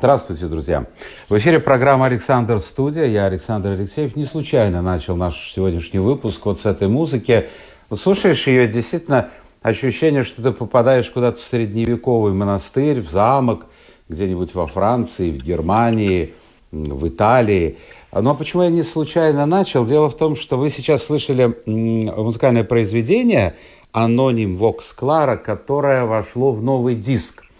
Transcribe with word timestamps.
Здравствуйте, 0.00 0.46
друзья. 0.46 0.86
В 1.28 1.36
эфире 1.36 1.60
программа 1.60 2.06
«Александр 2.06 2.60
Студия». 2.60 3.04
Я 3.04 3.26
Александр 3.26 3.72
Алексеев. 3.72 4.16
Не 4.16 4.24
случайно 4.24 4.80
начал 4.80 5.14
наш 5.14 5.52
сегодняшний 5.54 5.98
выпуск 5.98 6.46
вот 6.46 6.58
с 6.58 6.64
этой 6.64 6.88
музыки. 6.88 7.50
Вот 7.90 8.00
слушаешь 8.00 8.46
ее, 8.46 8.66
действительно 8.66 9.28
ощущение, 9.60 10.24
что 10.24 10.42
ты 10.42 10.52
попадаешь 10.52 11.10
куда-то 11.10 11.38
в 11.38 11.42
средневековый 11.42 12.32
монастырь, 12.32 13.02
в 13.02 13.10
замок, 13.10 13.66
где-нибудь 14.08 14.54
во 14.54 14.66
Франции, 14.66 15.32
в 15.32 15.44
Германии, 15.44 16.32
в 16.72 17.06
Италии. 17.06 17.76
Но 18.10 18.34
почему 18.34 18.62
я 18.62 18.70
не 18.70 18.84
случайно 18.84 19.44
начал? 19.44 19.84
Дело 19.84 20.08
в 20.08 20.16
том, 20.16 20.34
что 20.34 20.56
вы 20.56 20.70
сейчас 20.70 21.04
слышали 21.04 21.58
музыкальное 21.66 22.64
произведение 22.64 23.54
«Аноним 23.92 24.56
Вокс 24.56 24.94
Клара», 24.94 25.36
которое 25.36 26.06
вошло 26.06 26.52
в 26.52 26.62
новый 26.62 26.94
диск– 26.94 27.44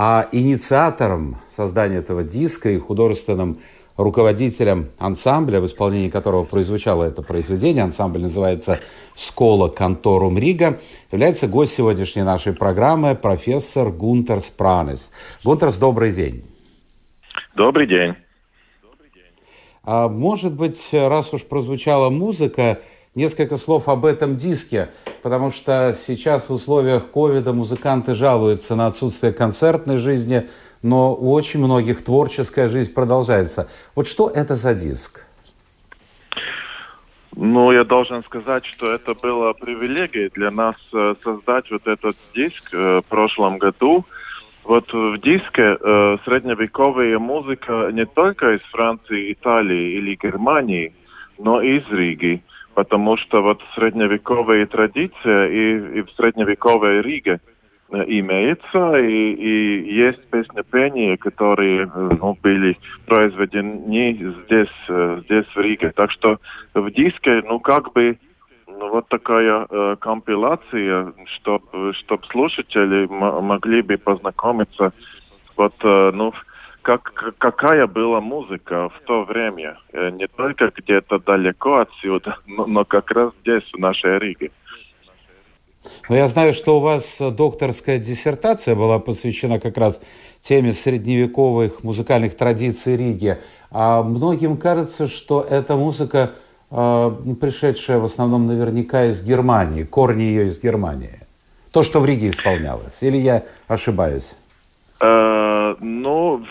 а 0.00 0.28
инициатором 0.30 1.38
создания 1.58 1.96
этого 1.96 2.22
диска 2.22 2.70
и 2.70 2.78
художественным 2.78 3.58
руководителем 3.96 4.90
ансамбля, 4.98 5.60
в 5.60 5.66
исполнении 5.66 6.08
которого 6.08 6.44
прозвучало 6.44 7.02
это 7.02 7.20
произведение, 7.20 7.82
ансамбль 7.82 8.20
называется 8.20 8.78
«Schola 9.16 9.68
Cantorum 9.68 10.38
Riga», 10.38 10.78
является 11.10 11.48
гость 11.48 11.74
сегодняшней 11.74 12.22
нашей 12.22 12.52
программы 12.52 13.16
профессор 13.16 13.90
Гунтарс 13.90 14.44
Пранис. 14.44 15.10
Гунтарс, 15.42 15.78
добрый 15.78 16.12
день. 16.12 16.44
Добрый 17.56 17.88
день. 17.88 18.14
А, 19.82 20.08
может 20.08 20.52
быть, 20.52 20.78
раз 20.92 21.34
уж 21.34 21.42
прозвучала 21.42 22.08
музыка, 22.08 22.78
несколько 23.16 23.56
слов 23.56 23.88
об 23.88 24.04
этом 24.04 24.36
диске, 24.36 24.90
потому 25.24 25.50
что 25.50 25.98
сейчас 26.06 26.48
в 26.48 26.52
условиях 26.52 27.10
ковида 27.10 27.52
музыканты 27.52 28.14
жалуются 28.14 28.76
на 28.76 28.86
отсутствие 28.86 29.32
концертной 29.32 29.96
жизни, 29.96 30.44
но 30.82 31.14
у 31.14 31.32
очень 31.32 31.60
многих 31.60 32.04
творческая 32.04 32.68
жизнь 32.68 32.92
продолжается. 32.92 33.68
Вот 33.94 34.06
что 34.06 34.28
это 34.28 34.54
за 34.54 34.74
диск? 34.74 35.24
Ну, 37.36 37.70
я 37.72 37.84
должен 37.84 38.22
сказать, 38.24 38.64
что 38.64 38.92
это 38.92 39.14
было 39.14 39.52
привилегией 39.52 40.30
для 40.34 40.50
нас 40.50 40.74
э, 40.92 41.14
создать 41.22 41.70
вот 41.70 41.86
этот 41.86 42.16
диск 42.34 42.70
э, 42.72 43.00
в 43.04 43.08
прошлом 43.08 43.58
году. 43.58 44.04
Вот 44.64 44.92
в 44.92 45.18
диске 45.18 45.76
э, 45.80 46.16
средневековая 46.24 47.18
музыка 47.18 47.90
не 47.92 48.06
только 48.06 48.54
из 48.54 48.60
Франции, 48.72 49.32
Италии 49.32 49.98
или 49.98 50.18
Германии, 50.20 50.92
но 51.38 51.62
и 51.62 51.78
из 51.78 51.88
Риги 51.90 52.42
потому 52.78 53.16
что 53.16 53.42
вот 53.42 53.60
средневековая 53.74 54.64
традиция 54.66 55.48
и, 55.48 55.98
и 55.98 56.02
в 56.02 56.12
средневековой 56.12 57.02
Риге 57.02 57.40
имеется, 57.90 58.98
и, 58.98 59.32
и 59.32 59.94
есть 59.94 60.22
песнопения, 60.30 61.16
которые 61.16 61.84
э, 61.84 62.10
ну, 62.20 62.36
были 62.42 62.76
произведены 63.06 64.14
здесь, 64.44 64.68
э, 64.88 65.22
здесь 65.24 65.46
в 65.54 65.58
Риге. 65.58 65.92
Так 65.94 66.10
что 66.12 66.38
в 66.74 66.90
диске, 66.90 67.42
ну, 67.46 67.60
как 67.60 67.92
бы, 67.92 68.18
ну, 68.66 68.90
вот 68.90 69.08
такая 69.08 69.66
э, 69.68 69.96
компиляция, 70.00 71.12
чтобы 71.36 71.94
чтоб 71.94 72.24
слушатели 72.26 73.06
могли 73.08 73.82
бы 73.82 73.96
познакомиться 73.96 74.92
вот, 75.56 75.74
э, 75.82 76.10
ну, 76.14 76.32
как, 76.82 77.34
какая 77.38 77.86
была 77.86 78.20
музыка 78.20 78.88
в 78.88 79.00
то 79.06 79.24
время. 79.24 79.78
Э, 79.92 80.10
не 80.10 80.26
только 80.28 80.72
где-то 80.74 81.18
далеко 81.18 81.78
отсюда, 81.78 82.38
но, 82.46 82.66
но 82.66 82.84
как 82.84 83.10
раз 83.10 83.32
здесь, 83.40 83.64
в 83.72 83.78
нашей 83.78 84.18
Риге. 84.18 84.50
Но 86.08 86.16
я 86.16 86.26
знаю, 86.28 86.52
что 86.54 86.78
у 86.78 86.80
вас 86.80 87.18
докторская 87.20 87.98
диссертация 87.98 88.74
была 88.74 88.98
посвящена 88.98 89.60
как 89.60 89.76
раз 89.76 90.00
теме 90.42 90.72
средневековых 90.72 91.82
музыкальных 91.82 92.36
традиций 92.36 92.96
Риги. 92.96 93.38
А 93.70 94.02
многим 94.02 94.56
кажется, 94.56 95.08
что 95.08 95.42
эта 95.42 95.76
музыка, 95.76 96.32
э, 96.70 97.10
пришедшая 97.40 97.98
в 97.98 98.04
основном 98.04 98.46
наверняка 98.46 99.06
из 99.06 99.22
Германии, 99.22 99.84
корни 99.84 100.22
ее 100.22 100.46
из 100.46 100.60
Германии. 100.60 101.20
То, 101.72 101.82
что 101.82 102.00
в 102.00 102.06
Риге 102.06 102.30
исполнялось. 102.30 103.02
Или 103.02 103.18
я 103.18 103.44
ошибаюсь? 103.66 104.34
Э, 105.00 105.74
ну, 105.80 106.44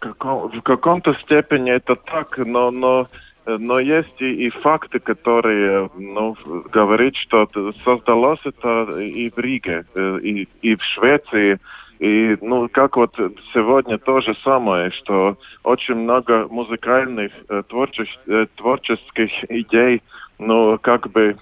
в 0.00 0.62
каком-то 0.62 1.14
степени 1.22 1.72
это 1.72 1.96
так, 1.96 2.36
но, 2.38 2.70
но, 2.70 3.08
но 3.46 3.78
есть 3.78 4.20
и, 4.20 4.46
и 4.46 4.50
факты, 4.50 4.98
которые 4.98 5.88
ну, 5.96 6.36
говорят, 6.72 7.14
что 7.16 7.48
создалось 7.84 8.40
это 8.44 9.00
и 9.00 9.30
в 9.30 9.38
Риге, 9.38 9.84
э, 9.94 10.18
и, 10.22 10.48
и 10.62 10.74
в 10.74 10.82
Швеции, 10.82 11.58
И, 11.98 12.36
ну, 12.42 12.68
как 12.68 12.96
вот 12.96 13.14
сегодня 13.54 13.98
то 13.98 14.20
же 14.20 14.34
самое, 14.44 14.90
что 14.90 15.36
очень 15.64 15.94
много 15.94 16.46
музыкальных 16.48 17.32
э, 17.48 17.62
творческих, 17.68 18.20
э, 18.26 18.46
творческих 18.56 19.30
идей, 19.50 20.02
ну, 20.38 20.78
как 20.78 21.10
бы 21.10 21.36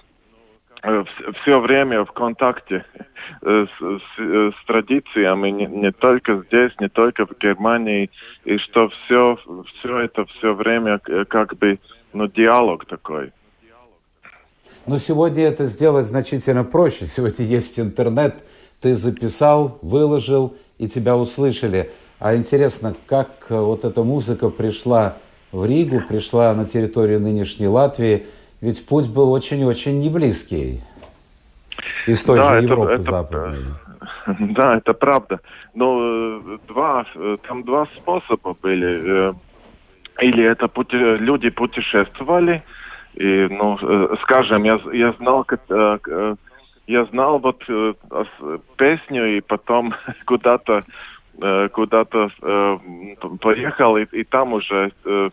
э, 0.83 1.03
все 1.41 1.59
время 1.59 2.05
в 2.05 2.11
контакте 2.13 2.85
с, 3.41 3.69
с, 3.79 4.19
с 4.19 4.65
традициями, 4.65 5.49
не, 5.49 5.65
не 5.65 5.91
только 5.91 6.43
здесь, 6.47 6.71
не 6.79 6.89
только 6.89 7.25
в 7.25 7.37
Германии, 7.39 8.09
и 8.45 8.57
что 8.59 8.87
все, 8.89 9.37
все 9.65 9.99
это 9.99 10.25
все 10.25 10.53
время 10.53 10.99
как 11.27 11.57
бы 11.57 11.79
ну, 12.15 12.27
диалог 12.27 12.85
такой. 12.85 13.31
Но 14.87 14.99
сегодня 14.99 15.43
это 15.43 15.65
сделать 15.65 16.05
значительно 16.05 16.63
проще. 16.63 17.05
Сегодня 17.05 17.45
есть 17.45 17.79
интернет, 17.79 18.35
ты 18.81 18.95
записал, 18.95 19.79
выложил, 19.81 20.55
и 20.77 20.87
тебя 20.87 21.17
услышали. 21.17 21.91
А 22.19 22.35
интересно, 22.35 22.95
как 23.07 23.29
э, 23.49 23.59
вот 23.59 23.83
эта 23.83 24.03
музыка 24.03 24.49
пришла 24.49 25.17
в 25.51 25.65
Ригу, 25.65 26.01
пришла 26.07 26.53
на 26.53 26.65
территорию 26.65 27.19
нынешней 27.19 27.67
Латвии, 27.67 28.25
ведь 28.61 28.85
путь 28.85 29.09
был 29.09 29.31
очень-очень 29.31 29.99
неблизкий. 29.99 30.81
Из 32.07 32.21
той 32.21 32.37
да, 32.37 32.59
же 32.59 32.65
Европы 32.65 32.93
это, 32.93 33.03
западной. 33.03 33.63
Да, 34.39 34.77
это 34.77 34.93
правда. 34.93 35.39
Но 35.73 35.99
э, 36.01 36.57
два, 36.67 37.05
э, 37.15 37.37
там 37.47 37.63
два 37.63 37.87
способа 37.97 38.55
были. 38.61 39.35
Или 40.19 40.43
это 40.43 40.67
пути, 40.67 40.97
люди 40.97 41.49
путешествовали, 41.49 42.63
и, 43.15 43.47
ну, 43.49 43.77
скажем, 44.21 44.63
я, 44.63 44.79
я 44.93 45.11
знал, 45.13 45.43
как, 45.43 45.61
я 46.87 47.05
знал 47.05 47.39
вот 47.39 47.63
э, 47.67 47.93
песню 48.77 49.37
и 49.37 49.41
потом 49.41 49.93
куда-то 50.25 50.83
э, 51.41 51.69
куда-то 51.69 52.29
э, 52.41 52.77
поехал 53.41 53.97
и, 53.97 54.05
и 54.11 54.23
там 54.23 54.53
уже 54.53 54.91
э, 55.03 55.29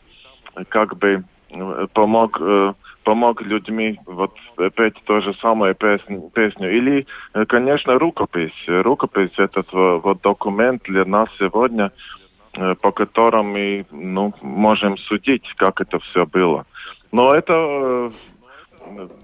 как 0.68 0.96
бы 0.96 1.24
э, 1.50 1.86
помог 1.92 2.38
э, 2.40 2.72
помог 3.04 3.42
людьми 3.42 3.98
вот 4.06 4.34
петь 4.76 4.94
то 5.04 5.20
же 5.20 5.34
самое 5.34 5.74
песню, 5.74 6.30
песню. 6.32 6.70
Или, 6.70 7.06
э, 7.34 7.44
конечно, 7.46 7.98
рукопись. 7.98 8.64
Рукопись 8.66 9.36
этот 9.36 9.72
вот 9.72 10.22
документ 10.22 10.84
для 10.84 11.04
нас 11.04 11.28
сегодня, 11.38 11.86
э, 11.86 12.21
по 12.52 12.92
которому 12.92 13.52
мы 13.52 13.86
ну, 13.90 14.34
можем 14.42 14.98
судить, 14.98 15.44
как 15.56 15.80
это 15.80 15.98
все 16.00 16.26
было. 16.26 16.66
Но 17.12 17.30
это 17.30 18.12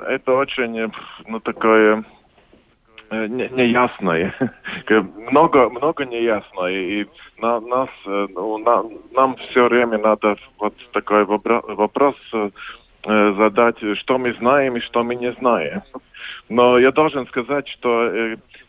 это 0.01 0.33
очень 0.33 0.91
ну, 1.27 1.41
такое 1.41 2.05
Э, 3.11 3.27
неясное. 3.27 4.35
много, 5.31 5.71
много 5.71 6.05
неясное. 6.05 6.73
И 6.73 7.07
на, 7.39 7.59
нас, 7.61 7.89
э, 8.05 8.27
ну, 8.35 8.59
на, 8.59 8.85
нам 9.13 9.37
все 9.37 9.67
время 9.67 9.99
надо 9.99 10.37
вот 10.59 10.75
такой 10.93 11.25
вопрос 11.25 12.17
э, 12.35 12.51
задать, 13.39 13.77
что 13.99 14.19
мы 14.19 14.35
знаем 14.35 14.77
и 14.77 14.81
что 14.81 15.03
мы 15.05 15.15
не 15.15 15.33
знаем. 15.33 15.83
Но 16.51 16.79
я 16.79 16.93
должен 16.93 17.27
сказать, 17.29 17.67
что 17.69 18.11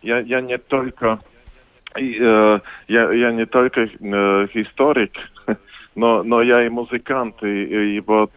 я, 0.02 0.20
я 0.20 0.40
не 0.40 0.58
только 0.58 1.20
я, 1.98 2.62
я 2.88 3.32
не 3.32 3.46
только 3.46 3.86
историк, 3.86 5.12
но, 5.96 6.24
но 6.24 6.42
я 6.42 6.66
и 6.66 6.70
музыкант, 6.70 7.44
и, 7.44 7.98
и 7.98 8.00
вот 8.00 8.32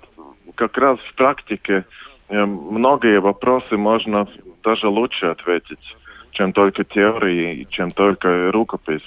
как 0.55 0.77
раз 0.79 0.99
в 0.99 1.15
практике 1.15 1.85
многие 2.29 3.21
вопросы 3.21 3.77
можно 3.77 4.27
даже 4.63 4.89
лучше 4.89 5.27
ответить, 5.27 5.97
чем 6.31 6.53
только 6.53 6.85
теории, 6.85 7.67
чем 7.71 7.91
только 7.91 8.51
рукопись. 8.53 9.07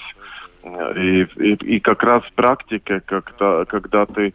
И, 0.96 1.28
и, 1.38 1.54
и 1.76 1.80
как 1.80 2.04
раз 2.04 2.24
практика, 2.36 3.00
когда, 3.00 3.66
когда 3.66 4.06
ты 4.06 4.34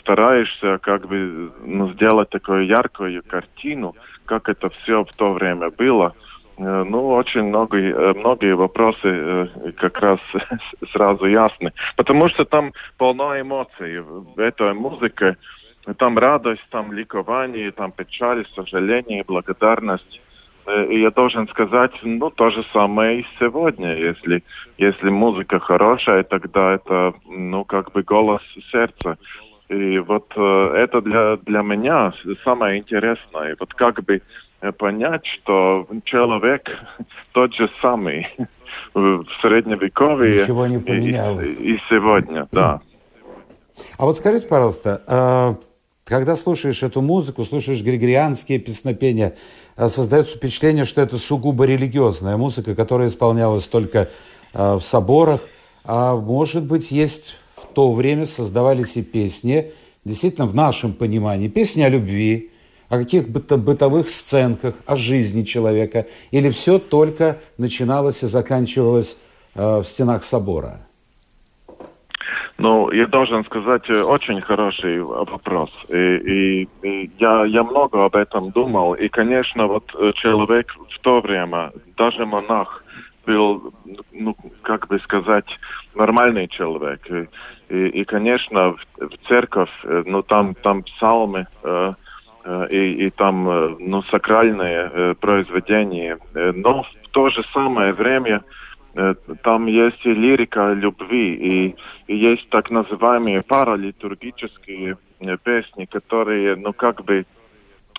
стараешься 0.00 0.78
как 0.78 1.06
бы 1.06 1.52
ну, 1.64 1.92
сделать 1.92 2.30
такую 2.30 2.66
яркую 2.66 3.22
картину, 3.22 3.94
как 4.24 4.48
это 4.48 4.70
все 4.70 5.04
в 5.04 5.10
то 5.16 5.32
время 5.32 5.70
было, 5.70 6.14
э, 6.16 6.27
ну, 6.58 7.08
очень 7.10 7.44
многие, 7.44 7.94
э, 7.94 8.14
многие 8.14 8.54
вопросы 8.54 8.98
э, 9.04 9.72
как 9.76 9.98
раз 10.00 10.18
сразу 10.92 11.26
ясны. 11.26 11.72
Потому 11.96 12.28
что 12.28 12.44
там 12.44 12.72
полно 12.96 13.40
эмоций. 13.40 14.00
Эта 14.36 14.74
музыка, 14.74 15.36
там 15.98 16.18
радость, 16.18 16.66
там 16.70 16.92
ликование, 16.92 17.70
там 17.70 17.92
печаль, 17.92 18.44
сожаление, 18.56 19.24
благодарность. 19.24 20.20
Э, 20.66 20.84
и 20.86 21.00
я 21.00 21.10
должен 21.10 21.46
сказать, 21.48 21.92
ну, 22.02 22.30
то 22.30 22.50
же 22.50 22.64
самое 22.72 23.20
и 23.20 23.26
сегодня. 23.38 23.94
Если, 23.94 24.42
если 24.78 25.10
музыка 25.10 25.60
хорошая, 25.60 26.24
тогда 26.24 26.74
это, 26.74 27.14
ну, 27.26 27.64
как 27.64 27.92
бы 27.92 28.02
голос 28.02 28.42
сердца. 28.72 29.16
И 29.68 29.98
вот 29.98 30.32
э, 30.34 30.72
это 30.76 31.00
для, 31.02 31.36
для 31.36 31.62
меня 31.62 32.12
самое 32.42 32.78
интересное. 32.78 33.54
Вот 33.60 33.74
как 33.74 34.02
бы 34.02 34.16
э, 34.16 34.20
понять, 34.78 35.24
что 35.26 35.86
человек 36.04 36.68
тот 37.32 37.54
же 37.54 37.70
самый 37.80 38.26
в 38.94 39.24
средневековье 39.40 40.42
Ничего 40.42 40.66
не 40.66 40.78
поменялось. 40.78 41.56
И, 41.58 41.74
и 41.74 41.78
сегодня, 41.88 42.46
да. 42.52 42.80
А 43.96 44.04
вот 44.04 44.16
скажите, 44.16 44.46
пожалуйста, 44.46 45.02
а 45.06 45.56
когда 46.04 46.36
слушаешь 46.36 46.82
эту 46.82 47.02
музыку, 47.02 47.44
слушаешь 47.44 47.82
григорианские 47.82 48.58
песнопения, 48.58 49.36
а 49.76 49.88
создается 49.88 50.36
впечатление, 50.36 50.84
что 50.84 51.02
это 51.02 51.18
сугубо 51.18 51.64
религиозная 51.64 52.36
музыка, 52.36 52.74
которая 52.74 53.08
исполнялась 53.08 53.66
только 53.68 54.08
в 54.52 54.80
соборах. 54.80 55.42
А 55.84 56.16
может 56.16 56.64
быть, 56.64 56.90
есть 56.90 57.36
в 57.56 57.66
то 57.74 57.92
время 57.92 58.26
создавались 58.26 58.96
и 58.96 59.02
песни, 59.02 59.72
действительно, 60.04 60.46
в 60.46 60.54
нашем 60.54 60.92
понимании, 60.92 61.48
песни 61.48 61.82
о 61.82 61.88
любви, 61.88 62.50
о 62.88 62.98
каких-то 62.98 63.56
бытовых 63.56 64.10
сценках, 64.10 64.74
о 64.86 64.96
жизни 64.96 65.42
человека, 65.42 66.06
или 66.30 66.50
все 66.50 66.78
только 66.78 67.38
начиналось 67.58 68.22
и 68.22 68.26
заканчивалось 68.26 69.18
в 69.54 69.84
стенах 69.84 70.24
собора? 70.24 70.80
Ну, 72.58 72.90
я 72.90 73.06
должен 73.06 73.44
сказать, 73.44 73.88
э, 73.88 74.02
очень 74.02 74.40
хороший 74.40 75.00
вопрос. 75.00 75.70
И, 75.88 75.94
и, 75.94 76.68
и 76.82 77.10
я, 77.20 77.44
я 77.44 77.62
много 77.62 78.04
об 78.04 78.16
этом 78.16 78.50
думал. 78.50 78.94
И, 78.94 79.08
конечно, 79.08 79.68
вот 79.68 79.84
э, 79.94 80.10
человек 80.16 80.74
в 80.90 80.98
то 80.98 81.20
время, 81.20 81.70
даже 81.96 82.26
монах, 82.26 82.82
был, 83.24 83.72
ну, 84.12 84.34
как 84.62 84.88
бы 84.88 84.98
сказать, 85.00 85.46
нормальный 85.94 86.48
человек. 86.48 87.00
И, 87.08 87.28
и, 87.68 88.00
и 88.00 88.04
конечно, 88.04 88.72
в, 88.72 89.06
в 89.06 89.28
церковь, 89.28 89.70
э, 89.84 90.02
ну, 90.04 90.22
там, 90.22 90.56
там 90.56 90.82
псалмы, 90.82 91.46
э, 91.62 91.92
и, 92.70 93.06
и 93.06 93.10
там, 93.10 93.76
ну, 93.78 94.02
сакральные 94.04 94.90
э, 94.92 95.14
произведения. 95.20 96.18
Но 96.34 96.82
в 96.82 97.08
то 97.10 97.30
же 97.30 97.42
самое 97.52 97.92
время 97.92 98.42
Э, 98.98 99.14
там 99.42 99.66
есть 99.66 100.04
и 100.04 100.12
лирика 100.12 100.72
любви, 100.72 101.34
и, 101.34 101.76
и 102.08 102.16
есть 102.16 102.48
так 102.50 102.70
называемые 102.70 103.42
паралитургические 103.42 104.96
э, 105.20 105.36
песни, 105.44 105.84
которые, 105.84 106.56
ну, 106.56 106.72
как 106.72 107.04
бы, 107.04 107.24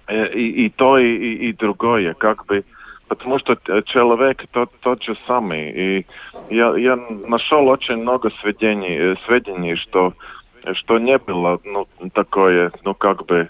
э, 0.08 0.34
и, 0.34 0.66
и 0.66 0.70
то, 0.70 0.98
и, 0.98 1.50
и 1.50 1.54
другое, 1.54 2.14
как 2.16 2.46
бы, 2.48 2.66
потому 3.08 3.40
что 3.40 3.56
человек 3.86 4.44
тот, 4.52 4.72
тот 4.82 5.02
же 5.04 5.16
самый. 5.26 5.72
И 5.72 6.06
я, 6.50 6.76
я 6.76 6.98
нашел 7.28 7.68
очень 7.68 7.98
много 7.98 8.30
сведений, 8.42 9.16
сведений, 9.26 9.76
что, 9.76 10.14
что 10.74 11.00
не 11.00 11.18
было, 11.18 11.62
ну, 11.64 11.88
такое, 12.14 12.74
ну, 12.84 12.94
как 12.94 13.26
бы, 13.26 13.50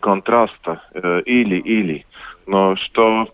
контраста, 0.00 0.82
или-или, 1.24 2.04
но 2.46 2.76
что 2.76 3.28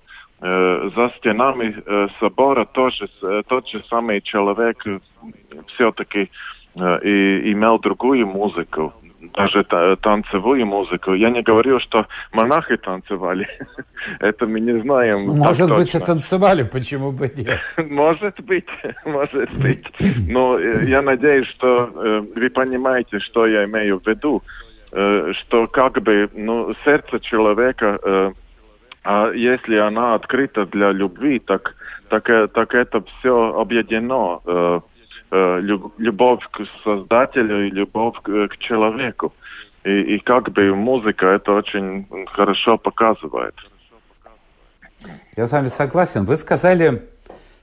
Э, 0.46 0.90
за 0.94 1.10
стенами 1.16 1.74
э, 1.74 2.08
собора 2.20 2.66
тоже 2.66 3.08
э, 3.22 3.42
тот 3.48 3.66
же 3.66 3.82
самый 3.88 4.20
человек 4.20 4.84
все-таки 5.74 6.30
и 6.76 7.52
имел 7.52 7.78
другую 7.78 8.26
музыку, 8.26 8.92
даже 9.32 9.62
танцевую 10.02 10.66
музыку. 10.66 11.14
Я 11.14 11.30
не 11.30 11.40
говорю, 11.40 11.78
что 11.78 12.04
монахи 12.32 12.76
танцевали. 12.76 13.46
Это 14.18 14.44
мы 14.46 14.58
не 14.58 14.80
знаем. 14.82 15.24
Ну, 15.24 15.34
может 15.34 15.70
быть, 15.70 15.94
и 15.94 16.00
танцевали, 16.00 16.64
почему 16.64 17.12
бы 17.12 17.32
нет? 17.36 17.60
Может 17.90 18.40
быть, 18.40 18.66
может 19.04 19.50
быть. 19.54 19.84
Но 20.28 20.58
я 20.58 21.00
надеюсь, 21.00 21.46
что 21.50 21.90
вы 22.34 22.50
понимаете, 22.50 23.20
что 23.20 23.46
я 23.46 23.64
имею 23.66 24.00
в 24.00 24.06
виду. 24.06 24.42
Что 24.94 25.66
как 25.66 26.00
бы 26.02 26.30
ну, 26.34 26.72
сердце 26.84 27.18
человека 27.18 28.32
а 29.04 29.30
если 29.32 29.76
она 29.76 30.14
открыта 30.14 30.64
для 30.64 30.90
любви, 30.90 31.38
так, 31.38 31.74
так, 32.08 32.28
э, 32.30 32.48
так 32.48 32.74
это 32.74 33.02
все 33.02 33.54
объединено. 33.60 34.40
Э, 34.46 34.80
э, 35.30 35.60
любовь 35.98 36.40
к 36.50 36.64
Создателю 36.82 37.66
и 37.66 37.70
любовь 37.70 38.16
к, 38.22 38.56
человеку. 38.58 39.34
И, 39.84 40.16
и 40.16 40.18
как 40.20 40.50
бы 40.52 40.74
музыка 40.74 41.26
это 41.26 41.52
очень 41.52 42.06
хорошо 42.28 42.78
показывает. 42.78 43.54
Я 45.36 45.46
с 45.46 45.52
вами 45.52 45.66
согласен. 45.66 46.24
Вы 46.24 46.38
сказали 46.38 47.02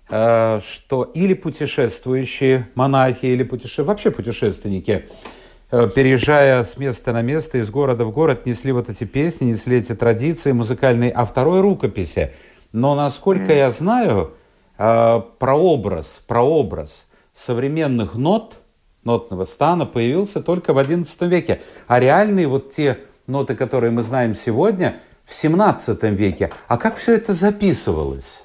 э, 0.10 0.60
что 0.60 1.06
или 1.06 1.34
путешествующие 1.34 2.68
монахи, 2.76 3.26
или 3.26 3.42
путеше... 3.42 3.84
вообще 3.84 4.12
путешественники, 4.12 4.92
э, 4.92 5.40
переезжая 5.72 6.63
с 6.66 6.75
места 6.78 7.13
на 7.13 7.22
место, 7.22 7.58
из 7.58 7.70
города 7.70 8.04
в 8.04 8.12
город, 8.12 8.46
несли 8.46 8.72
вот 8.72 8.90
эти 8.90 9.06
песни, 9.06 9.46
несли 9.46 9.78
эти 9.78 9.96
традиции 9.96 10.51
музыкальные, 10.51 11.12
а 11.12 11.25
второй 11.25 11.62
рукописи. 11.62 12.34
Но, 12.74 12.94
насколько 12.94 13.54
я 13.54 13.72
знаю, 13.72 14.34
э, 14.78 15.22
прообраз, 15.40 16.20
прообраз 16.28 17.08
современных 17.34 18.16
нот, 18.16 18.56
нотного 19.04 19.46
стана 19.46 19.86
появился 19.86 20.42
только 20.44 20.74
в 20.74 20.78
XI 20.78 21.28
веке. 21.28 21.62
А 21.88 22.00
реальные 22.00 22.48
вот 22.48 22.74
те 22.74 23.00
ноты, 23.25 23.56
которые 23.56 23.92
мы 23.92 24.04
знаем 24.04 24.36
сегодня, 24.36 25.00
в 25.25 25.32
XVII 25.32 26.10
веке. 26.16 26.51
А 26.68 26.78
как 26.78 26.98
все 26.98 27.16
это 27.16 27.34
записывалось? 27.34 28.44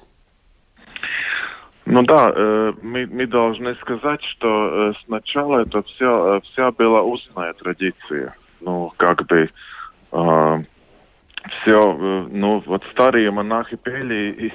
Ну 1.89 2.03
да, 2.03 2.33
э, 2.35 2.73
мы, 2.81 3.07
мы 3.07 3.25
должны 3.27 3.73
сказать, 3.75 4.21
что 4.21 4.47
э, 4.89 4.93
сначала 5.05 5.59
это 5.59 5.81
все, 5.83 6.35
э, 6.35 6.41
вся 6.43 6.71
была 6.71 7.01
устная 7.01 7.53
традиция. 7.53 8.35
Ну, 8.59 8.91
как 8.97 9.25
бы 9.25 9.49
э, 10.11 10.63
все, 11.61 11.77
э, 11.77 12.27
ну, 12.29 12.61
вот 12.65 12.83
старые 12.91 13.31
монахи 13.31 13.77
пели, 13.77 14.51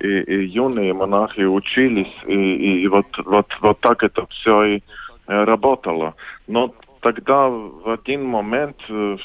и, 0.00 0.06
и, 0.06 0.20
и 0.20 0.46
юные 0.46 0.92
монахи 0.92 1.40
учились, 1.40 2.14
и, 2.24 2.82
и 2.82 2.86
вот, 2.86 3.06
вот, 3.24 3.48
вот 3.62 3.80
так 3.80 4.04
это 4.04 4.24
все 4.26 4.62
и 4.62 4.76
э, 4.76 4.80
работало. 5.26 6.14
Но 6.46 6.72
тогда 7.00 7.48
в 7.48 7.90
один 7.90 8.24
момент, 8.24 8.76
э, 8.88 9.16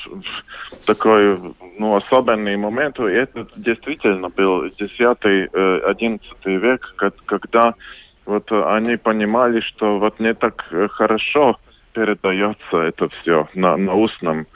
такой 0.86 1.40
ну, 1.78 1.96
особенный 1.96 2.58
момент, 2.58 3.00
это 3.00 3.48
действительно 3.56 4.30
был 4.30 4.66
10-11 4.68 6.20
век, 6.46 6.96
когда 7.26 7.74
вот 8.26 8.52
они 8.52 8.98
понимали, 8.98 9.62
что 9.62 10.00
вот 10.00 10.20
не 10.20 10.34
так 10.34 10.64
хорошо 10.92 11.58
передается 11.94 12.78
это 12.78 13.10
все 13.10 13.48
на, 13.54 13.78
на 13.78 13.94
устном. 13.96 14.48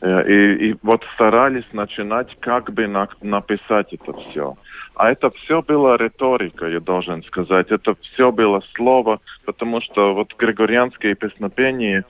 Э, 0.00 0.22
и, 0.28 0.70
и 0.70 0.76
вот 0.82 1.02
старались 1.14 1.64
начинать 1.72 2.28
как 2.40 2.72
бы 2.72 2.86
на, 2.86 3.08
написать 3.22 3.92
это 3.92 4.12
все. 4.12 4.56
А 4.94 5.10
это 5.10 5.30
все 5.30 5.62
было 5.62 5.96
риторика, 5.96 6.68
я 6.68 6.80
должен 6.80 7.22
сказать. 7.24 7.70
Это 7.70 7.94
все 8.02 8.30
было 8.30 8.62
слово, 8.74 9.20
потому 9.44 9.80
что 9.80 10.14
вот 10.14 10.34
григорианские 10.36 11.14
песнопения 11.14 12.04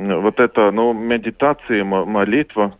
вот 0.00 0.40
это, 0.40 0.70
ну, 0.70 0.92
медитация, 0.94 1.84
молитва, 1.84 2.74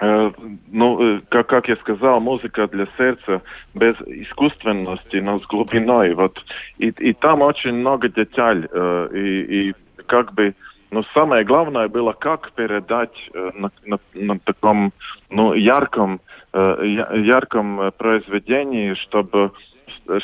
э, 0.00 0.30
ну, 0.72 1.16
э, 1.16 1.20
как, 1.28 1.48
как 1.48 1.68
я 1.68 1.76
сказал, 1.76 2.20
музыка 2.20 2.66
для 2.68 2.86
сердца 2.96 3.42
без 3.74 3.94
искусственности, 4.06 5.16
но 5.16 5.40
с 5.40 5.46
глубиной, 5.46 6.14
вот. 6.14 6.42
И, 6.78 6.88
и 6.88 7.12
там 7.12 7.42
очень 7.42 7.74
много 7.74 8.08
деталей, 8.08 8.66
э, 8.72 9.08
и, 9.12 9.68
и 9.68 9.74
как 10.06 10.32
бы, 10.32 10.54
ну, 10.90 11.04
самое 11.12 11.44
главное 11.44 11.88
было, 11.88 12.12
как 12.12 12.52
передать 12.52 13.30
на, 13.34 13.70
на, 13.84 13.98
на 14.14 14.38
таком, 14.38 14.92
ну, 15.28 15.52
ярком, 15.52 16.20
ярком 16.52 17.92
произведении, 17.96 18.94
чтобы, 18.94 19.52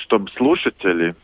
чтобы 0.03 0.29
слушатели 0.33 1.15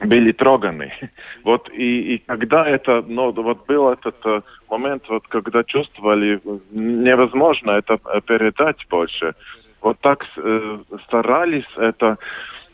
были 0.00 0.32
троганы. 0.32 0.92
Вот 1.44 1.70
и, 1.72 2.14
и 2.14 2.18
когда 2.18 2.68
это, 2.68 3.02
ну, 3.06 3.32
вот 3.32 3.66
был 3.66 3.90
этот 3.90 4.16
э, 4.26 4.40
момент, 4.68 5.04
вот 5.08 5.26
когда 5.28 5.64
чувствовали, 5.64 6.40
невозможно 6.70 7.70
это 7.72 7.98
э, 8.04 8.20
передать 8.20 8.86
больше. 8.90 9.34
Вот 9.80 9.98
так 10.00 10.24
э, 10.36 10.78
старались 11.04 11.68
это, 11.76 12.18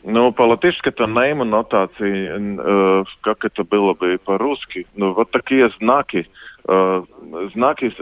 ну, 0.03 0.31
по-латышски 0.31 0.89
это 0.89 1.03
name 1.03 1.43
нотации, 1.43 2.31
э, 2.59 3.03
как 3.21 3.45
это 3.45 3.63
было 3.63 3.93
бы 3.93 4.17
по-русски. 4.23 4.87
Ну, 4.95 5.13
вот 5.13 5.31
такие 5.31 5.69
знаки, 5.79 6.27
э, 6.67 7.03
знаки 7.53 7.93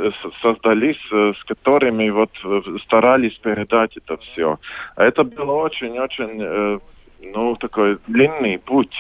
создались, 0.41 1.05
э, 1.11 1.33
с 1.39 1.43
которыми 1.43 2.09
вот 2.09 2.31
старались 2.85 3.37
передать 3.43 3.95
это 3.97 4.17
все. 4.17 4.57
А 4.95 5.03
это 5.03 5.23
было 5.23 5.51
очень-очень 5.51 6.79
ну, 7.33 7.55
такой 7.55 7.97
длинный 8.07 8.57
путь, 8.59 8.93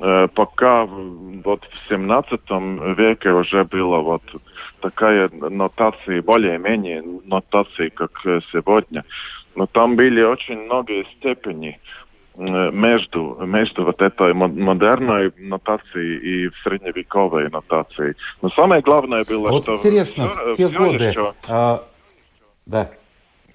э, 0.00 0.28
пока 0.34 0.84
вот 0.84 1.60
в 1.64 1.88
17 1.88 2.40
веке 2.96 3.30
уже 3.30 3.64
было 3.64 3.98
вот 3.98 4.22
такая 4.80 5.30
нотация, 5.30 6.22
более-менее 6.22 7.02
нотации, 7.24 7.88
как 7.88 8.10
сегодня. 8.52 9.04
Но 9.54 9.66
там 9.66 9.96
были 9.96 10.22
очень 10.22 10.58
многие 10.62 11.04
степени 11.16 11.78
э, 12.36 12.70
между, 12.70 13.38
между 13.46 13.84
вот 13.84 14.02
этой 14.02 14.34
модерной 14.34 15.32
нотацией 15.38 16.46
и 16.46 16.50
средневековой 16.62 17.48
нотацией. 17.50 18.14
Но 18.42 18.50
самое 18.50 18.82
главное 18.82 19.24
было, 19.24 19.48
вот 19.48 19.62
что... 19.62 19.74
интересно, 19.74 20.28
все, 20.28 20.52
в 20.52 20.56
те 20.56 20.68
годы... 20.68 21.04
Еще... 21.04 21.34
А, 21.48 21.84
да. 22.66 22.90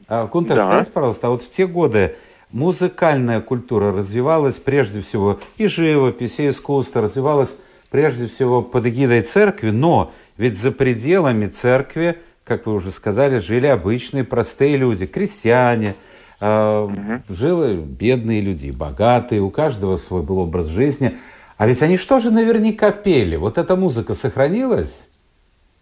А, 0.08 0.28
Кунтер, 0.28 0.56
да. 0.56 0.66
скажите, 0.66 0.92
пожалуйста, 0.92 1.28
а 1.28 1.30
вот 1.32 1.44
в 1.44 1.50
те 1.52 1.68
годы 1.68 2.16
музыкальная 2.52 3.42
культура 3.42 3.92
развивалась 3.92 4.56
прежде 4.56 5.02
всего, 5.02 5.40
и 5.58 5.68
живопись, 5.68 6.40
и 6.40 6.50
искусство 6.50 7.02
развивалась 7.02 7.56
прежде 7.90 8.28
всего 8.28 8.62
под 8.62 8.86
эгидой 8.86 9.22
церкви, 9.22 9.72
но 9.72 10.12
ведь 10.38 10.60
за 10.60 10.72
пределами 10.72 11.48
церкви, 11.48 12.20
как 12.44 12.66
вы 12.66 12.74
уже 12.74 12.92
сказали, 12.92 13.40
жили 13.40 13.68
обычные 13.68 14.24
простые 14.24 14.78
люди, 14.78 15.06
крестьяне, 15.06 15.96
э, 16.40 16.80
угу. 16.82 17.34
жили 17.34 17.78
бедные 17.78 18.42
люди, 18.42 18.72
богатые, 18.72 19.42
у 19.42 19.50
каждого 19.50 19.98
свой 19.98 20.22
был 20.22 20.40
образ 20.40 20.68
жизни. 20.68 21.18
А 21.58 21.68
ведь 21.68 21.82
они 21.82 21.98
что 21.98 22.20
же 22.20 22.32
наверняка 22.32 22.92
пели? 22.92 23.36
Вот 23.36 23.58
эта 23.58 23.76
музыка 23.76 24.14
сохранилась? 24.14 25.02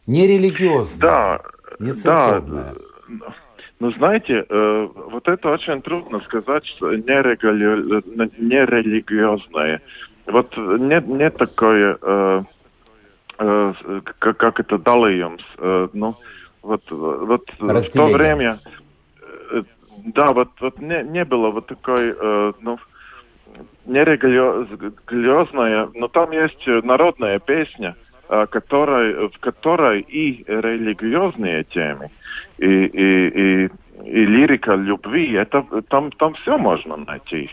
Не 0.07 0.25
религиозная, 0.25 0.97
да, 0.99 1.41
не 1.79 1.93
церковная. 1.93 2.73
Да. 3.09 3.35
Ну, 3.79 3.91
знаете, 3.91 4.43
э, 4.49 4.87
вот 4.95 5.27
это 5.27 5.51
очень 5.51 5.81
трудно 5.81 6.19
сказать, 6.21 6.65
что 6.65 6.95
нерелиги... 6.95 8.41
нерелигиозное. 8.41 9.81
Вот 10.25 10.57
нет, 10.57 11.07
нет 11.07 11.37
такое, 11.37 11.95
э, 12.01 12.41
э, 13.37 13.73
как, 14.19 14.37
как 14.37 14.59
это 14.59 14.79
далеемс. 14.79 15.43
Э, 15.59 15.89
ну, 15.93 16.15
вот, 16.63 16.81
вот 16.89 17.43
в 17.59 17.91
то 17.93 18.07
время, 18.07 18.57
э, 19.51 19.61
да, 20.05 20.33
вот, 20.33 20.49
вот 20.59 20.81
не, 20.81 21.03
не 21.03 21.23
было 21.23 21.51
вот 21.51 21.67
такой, 21.67 22.15
э, 22.19 22.53
ну, 22.59 22.79
нерелигиозная, 23.85 25.89
но 25.93 26.07
там 26.07 26.31
есть 26.31 26.65
народная 26.65 27.37
песня, 27.39 27.95
э, 28.27 28.47
которой, 28.49 29.29
в 29.29 29.37
которой 29.39 30.01
и 30.01 30.43
религиозные 30.47 31.63
темы, 31.63 32.09
и, 32.57 32.65
и, 32.65 33.27
и, 33.27 33.69
и 34.03 34.25
лирика 34.25 34.75
любви, 34.75 35.33
это, 35.33 35.63
там, 35.89 36.11
там 36.11 36.33
все 36.35 36.57
можно 36.57 36.97
найти. 36.97 37.49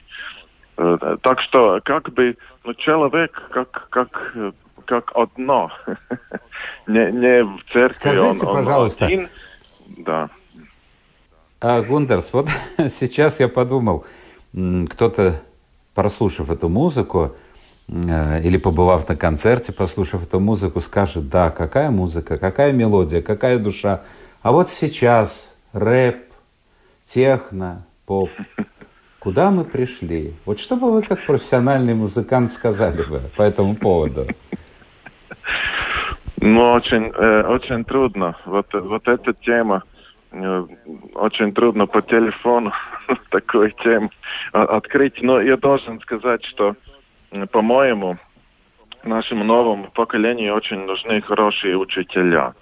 Э, 0.76 1.16
так 1.23 1.40
что 1.40 1.80
как 1.84 2.12
бы 2.12 2.37
ну, 2.64 2.75
человек 2.75 3.49
как, 3.50 3.88
как, 3.90 4.32
как 4.84 5.12
одно, 5.14 5.70
не, 6.87 7.12
не 7.12 7.44
в 7.44 7.64
церкви. 7.73 7.96
Скажите, 7.96 8.46
он, 8.46 8.54
пожалуйста. 8.54 9.06
один. 9.06 9.28
Да. 9.99 10.30
А, 11.61 11.82
Гундерс, 11.82 12.28
вот 12.32 12.49
сейчас 12.78 13.40
я 13.40 13.49
подумал, 13.49 14.04
кто-то, 14.52 15.40
прослушав 15.94 16.50
эту 16.50 16.68
музыку, 16.68 17.37
э, 17.88 18.42
или 18.42 18.56
побывав 18.56 19.08
на 19.08 19.16
концерте, 19.16 19.73
послушав 19.73 20.25
эту 20.25 20.40
музыку, 20.40 20.80
скажет, 20.80 21.28
да, 21.28 21.50
какая 21.50 21.90
музыка, 21.90 22.37
какая 22.37 22.73
мелодия, 22.73 23.23
какая 23.23 23.58
душа, 23.58 24.02
а 24.45 24.53
вот 24.53 24.69
сейчас 24.69 25.57
рэп, 25.73 26.17
техно, 27.07 27.87
поп. 28.05 28.29
Куда 29.19 29.51
мы 29.51 29.65
пришли? 29.65 30.35
Вот 30.45 30.61
что 30.61 30.77
бы 30.77 30.93
вы 30.93 31.03
как 31.03 31.25
профессиональный 31.25 31.95
музыкант 31.95 32.53
сказали 32.53 33.03
бы 33.05 33.23
по 33.39 33.43
этому 33.43 33.75
поводу? 33.75 34.27
Ну, 36.43 36.73
очень, 36.73 37.07
э, 37.07 37.43
очень 37.49 37.87
трудно. 37.87 38.37
Вот, 38.45 38.67
вот 38.75 39.09
эта 39.09 39.33
тема, 39.33 39.83
э, 40.31 40.67
очень 41.15 41.55
трудно 41.55 41.87
по 41.87 42.03
телефону 42.03 42.71
такую 43.31 43.71
тему 43.71 44.11
открыть. 44.53 45.23
Но 45.23 45.41
я 45.41 45.57
должен 45.57 45.99
сказать, 46.01 46.45
что, 46.45 46.77
по-моему, 47.51 48.19
нашему 49.05 49.43
новому 49.43 49.91
поколению 49.95 50.55
очень 50.55 50.85
нужны 50.85 51.23
хорошие 51.23 51.79
учителя. 51.79 52.53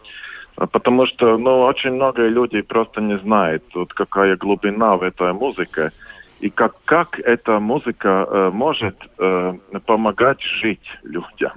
Потому 0.71 1.07
что, 1.07 1.39
ну, 1.39 1.63
очень 1.63 1.93
много 1.93 2.27
людей 2.27 2.63
просто 2.63 3.01
не 3.01 3.19
знают, 3.19 3.65
вот 3.75 3.93
какая 3.95 4.37
глубина 4.37 4.97
в 4.97 5.03
этой 5.03 5.33
музыке 5.33 5.91
и 6.41 6.51
как, 6.51 6.75
как 6.85 7.19
эта 7.21 7.61
музыка 7.61 8.27
э, 8.29 8.51
может 8.53 8.97
э, 9.19 9.55
помогать 9.87 10.41
жить 10.41 10.99
людям. 11.05 11.53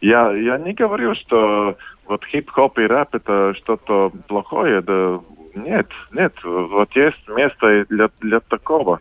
Я, 0.00 0.32
я 0.32 0.58
не 0.58 0.72
говорю, 0.72 1.14
что 1.14 1.76
вот 2.06 2.24
хип-хоп 2.24 2.78
и 2.78 2.82
рэп 2.82 3.14
это 3.14 3.54
что-то 3.54 4.10
плохое, 4.28 4.80
да 4.82 5.20
нет, 5.54 5.86
нет, 6.12 6.32
вот 6.42 6.94
есть 6.96 7.28
место 7.28 7.86
для, 7.88 8.08
для 8.20 8.40
такого. 8.40 9.00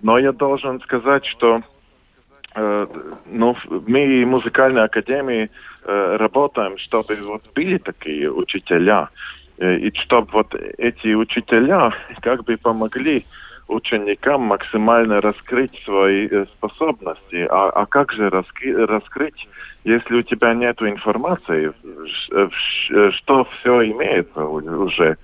Но 0.00 0.18
я 0.18 0.32
должен 0.32 0.80
сказать, 0.80 1.24
что 1.26 1.60
э, 2.54 2.86
ну, 3.26 3.56
мы 3.86 4.24
музыкальной 4.24 4.84
академии 4.84 5.50
работаем, 5.84 6.78
чтобы 6.78 7.16
вот 7.24 7.42
были 7.54 7.78
такие 7.78 8.30
учителя, 8.30 9.08
э, 9.58 9.76
и 9.76 9.92
чтобы 9.98 10.28
вот 10.32 10.54
эти 10.78 11.14
учителя 11.14 11.92
как 12.20 12.44
бы 12.44 12.56
помогли 12.56 13.24
ученикам 13.68 14.42
максимально 14.42 15.20
раскрыть 15.20 15.72
свои 15.84 16.28
э, 16.28 16.46
способности. 16.56 17.46
А, 17.50 17.70
а 17.70 17.86
как 17.86 18.12
же 18.12 18.30
раскрыть, 18.30 18.76
раскрыть, 18.76 19.48
если 19.84 20.14
у 20.14 20.22
тебя 20.22 20.54
нет 20.54 20.80
информации, 20.82 21.72
что 23.16 23.44
все 23.44 23.84
имеется 23.90 24.44
уже 24.44 25.16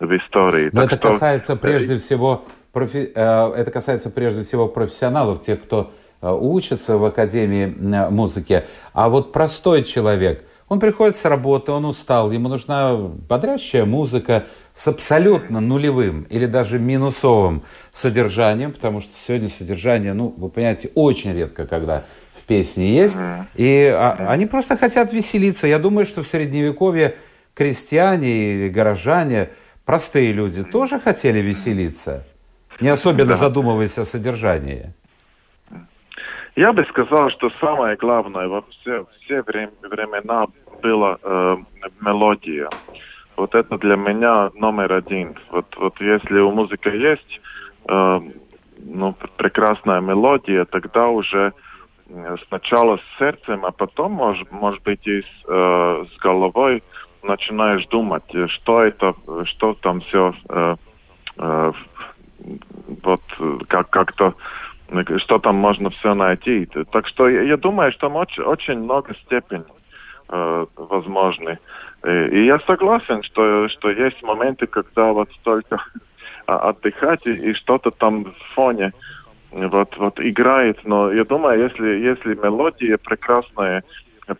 в 0.00 0.16
истории? 0.16 0.70
Но 0.72 0.82
так 0.82 0.92
это 0.92 0.96
что... 0.96 1.08
касается 1.08 1.56
прежде 1.56 1.98
всего 1.98 2.46
профи... 2.72 3.10
это 3.14 3.70
касается 3.70 4.10
прежде 4.10 4.42
всего 4.42 4.68
профессионалов, 4.68 5.42
тех, 5.42 5.62
кто 5.62 5.90
Э, 5.90 5.97
учится 6.22 6.98
в 6.98 7.04
Академии 7.04 7.74
э, 7.76 8.10
музыки. 8.10 8.64
А 8.92 9.08
вот 9.08 9.32
простой 9.32 9.84
человек, 9.84 10.44
он 10.68 10.80
приходит 10.80 11.16
с 11.16 11.24
работы, 11.24 11.72
он 11.72 11.84
устал, 11.84 12.30
ему 12.30 12.48
нужна 12.48 12.94
бодрящая 12.94 13.84
музыка 13.84 14.44
с 14.74 14.86
абсолютно 14.86 15.60
нулевым 15.60 16.22
или 16.28 16.46
даже 16.46 16.78
минусовым 16.78 17.62
содержанием, 17.92 18.72
потому 18.72 19.00
что 19.00 19.10
сегодня 19.16 19.48
содержание, 19.48 20.12
ну, 20.12 20.34
вы 20.36 20.50
понимаете, 20.50 20.90
очень 20.94 21.34
редко, 21.34 21.66
когда 21.66 22.04
в 22.36 22.42
песне 22.46 22.94
есть. 22.94 23.16
И 23.54 23.92
а, 23.92 24.26
они 24.28 24.46
просто 24.46 24.76
хотят 24.76 25.12
веселиться. 25.12 25.66
Я 25.66 25.78
думаю, 25.78 26.06
что 26.06 26.22
в 26.22 26.28
Средневековье 26.28 27.16
крестьяне 27.54 28.54
или 28.54 28.68
горожане, 28.68 29.50
простые 29.84 30.32
люди, 30.32 30.62
тоже 30.62 31.00
хотели 31.00 31.40
веселиться, 31.40 32.24
не 32.80 32.88
особенно 32.88 33.36
задумываясь 33.36 33.98
о 33.98 34.04
содержании. 34.04 34.92
Я 36.58 36.72
бы 36.72 36.84
сказал, 36.86 37.30
что 37.30 37.50
самое 37.60 37.94
главное 37.94 38.48
во 38.48 38.62
все, 38.62 39.06
все 39.20 39.42
времена 39.42 40.46
была 40.82 41.16
э, 41.22 41.56
мелодия. 42.00 42.68
Вот 43.36 43.54
это 43.54 43.78
для 43.78 43.94
меня 43.94 44.50
номер 44.54 44.92
один. 44.92 45.38
Вот, 45.52 45.66
вот 45.76 46.00
если 46.00 46.40
у 46.40 46.50
музыки 46.50 46.88
есть 46.88 47.40
э, 47.88 48.20
ну, 48.78 49.14
прекрасная 49.36 50.00
мелодия, 50.00 50.64
тогда 50.64 51.06
уже 51.06 51.52
э, 52.08 52.36
сначала 52.48 52.96
с 52.96 53.18
сердцем, 53.20 53.64
а 53.64 53.70
потом, 53.70 54.14
может, 54.14 54.50
может 54.50 54.82
быть, 54.82 55.06
и 55.06 55.20
с, 55.20 55.44
э, 55.46 56.04
с 56.12 56.18
головой 56.18 56.82
начинаешь 57.22 57.86
думать, 57.86 58.24
что 58.48 58.82
это, 58.82 59.14
что 59.44 59.74
там 59.74 60.00
все 60.00 60.34
э, 60.48 60.76
э, 61.36 61.72
вот 63.04 63.22
как 63.68 63.90
как-то 63.90 64.34
что 65.18 65.38
там 65.38 65.56
можно 65.56 65.90
все 65.90 66.14
найти. 66.14 66.68
Так 66.92 67.06
что 67.08 67.28
я, 67.28 67.42
я 67.42 67.56
думаю, 67.56 67.92
что 67.92 68.08
очень, 68.08 68.42
очень 68.42 68.78
много 68.80 69.14
степеней 69.24 69.64
э, 70.28 70.66
возможны. 70.76 71.58
И, 72.04 72.08
и 72.08 72.46
я 72.46 72.58
согласен, 72.60 73.22
что, 73.22 73.68
что 73.68 73.90
есть 73.90 74.22
моменты, 74.22 74.66
когда 74.66 75.12
вот 75.12 75.28
только 75.42 75.78
отдыхать 76.46 77.26
и, 77.26 77.32
и 77.32 77.54
что-то 77.54 77.90
там 77.90 78.24
в 78.24 78.54
фоне 78.54 78.92
вот, 79.52 79.96
вот 79.96 80.20
играет. 80.20 80.78
Но 80.84 81.12
я 81.12 81.24
думаю, 81.24 81.62
если, 81.62 81.86
если 81.86 82.34
мелодия 82.34 82.98
прекрасная, 82.98 83.82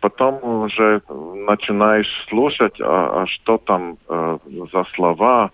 потом 0.01 0.43
уже 0.43 1.01
начинаешь 1.07 2.09
слушать, 2.29 2.79
а, 2.79 3.23
а 3.23 3.27
что 3.27 3.57
там 3.57 3.97
э, 4.07 4.37
за 4.71 4.83
слова, 4.95 5.51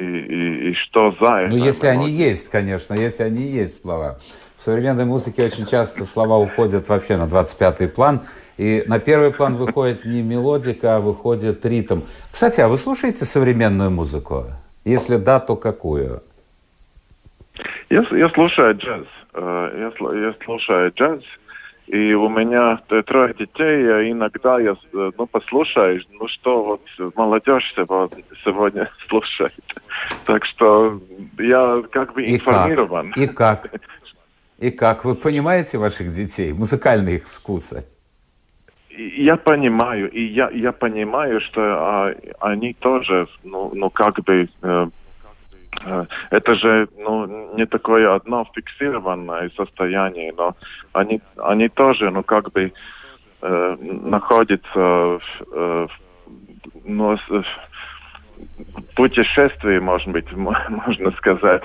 и, 0.00 0.18
и, 0.18 0.70
и 0.70 0.74
что 0.74 1.14
за 1.20 1.34
это. 1.40 1.48
Ну, 1.48 1.56
если 1.56 1.86
они 1.86 2.10
есть, 2.10 2.48
конечно, 2.48 2.94
если 2.94 3.22
они 3.22 3.42
есть 3.42 3.82
слова. 3.82 4.18
В 4.56 4.62
современной 4.62 5.04
музыке 5.04 5.44
очень 5.44 5.66
часто 5.66 6.04
слова 6.04 6.38
уходят 6.38 6.88
вообще 6.88 7.16
на 7.16 7.24
25-й 7.24 7.88
план, 7.88 8.22
и 8.58 8.84
на 8.86 8.98
первый 8.98 9.32
план 9.32 9.56
выходит 9.56 10.04
не 10.04 10.22
мелодика, 10.22 10.96
а 10.96 11.00
выходит 11.00 11.64
ритм. 11.64 12.00
Кстати, 12.30 12.60
а 12.60 12.68
вы 12.68 12.76
слушаете 12.76 13.24
современную 13.24 13.90
музыку? 13.90 14.46
Если 14.84 15.16
да, 15.16 15.40
то 15.40 15.56
какую? 15.56 16.22
Я, 17.88 18.04
я 18.10 18.28
слушаю 18.30 18.76
джаз. 18.76 19.06
Э, 19.34 19.90
я, 20.00 20.14
я 20.14 20.34
слушаю 20.44 20.92
джаз. 20.94 21.20
И 21.90 22.14
у 22.14 22.28
меня 22.28 22.80
трое 23.02 23.34
детей, 23.34 23.82
и 23.82 24.12
иногда 24.12 24.60
я, 24.60 24.76
ну, 24.92 25.26
послушаешь, 25.26 26.06
ну, 26.12 26.28
что 26.28 26.62
вот 26.62 27.14
молодежь 27.16 27.72
сегодня, 27.74 28.22
сегодня 28.44 28.88
слушает. 29.08 29.52
Так 30.24 30.44
что 30.46 31.00
я 31.38 31.82
как 31.90 32.14
бы 32.14 32.24
информирован. 32.24 33.12
И 33.16 33.26
как? 33.26 33.64
И 33.64 33.68
как? 33.68 33.80
И 34.60 34.70
как? 34.70 35.04
Вы 35.04 35.16
понимаете 35.16 35.78
ваших 35.78 36.12
детей, 36.12 36.52
музыкальные 36.52 37.16
их 37.16 37.28
вкусы? 37.28 37.84
Я 38.90 39.36
понимаю, 39.36 40.10
и 40.10 40.22
я, 40.22 40.50
я 40.50 40.70
понимаю, 40.70 41.40
что 41.40 41.60
а, 41.60 42.14
они 42.38 42.74
тоже, 42.74 43.26
ну, 43.42 43.72
ну 43.74 43.90
как 43.90 44.20
бы, 44.20 44.42
э, 44.42 44.48
э, 44.62 44.86
это 46.30 46.54
же 46.56 46.88
ну, 46.98 47.54
не 47.56 47.66
такое 47.66 48.14
одно 48.14 48.46
фиксированное 48.54 49.50
состояние, 49.56 50.32
но 50.36 50.54
они, 50.92 51.20
они 51.38 51.68
тоже, 51.68 52.10
ну 52.10 52.22
как 52.22 52.52
бы, 52.52 52.72
э, 53.42 53.76
находятся 53.80 54.78
в, 54.78 55.20
э, 55.52 55.86
ну, 56.84 57.16
путешествии, 58.94 59.78
может 59.78 60.08
быть, 60.08 60.30
можно 60.36 61.10
сказать, 61.12 61.64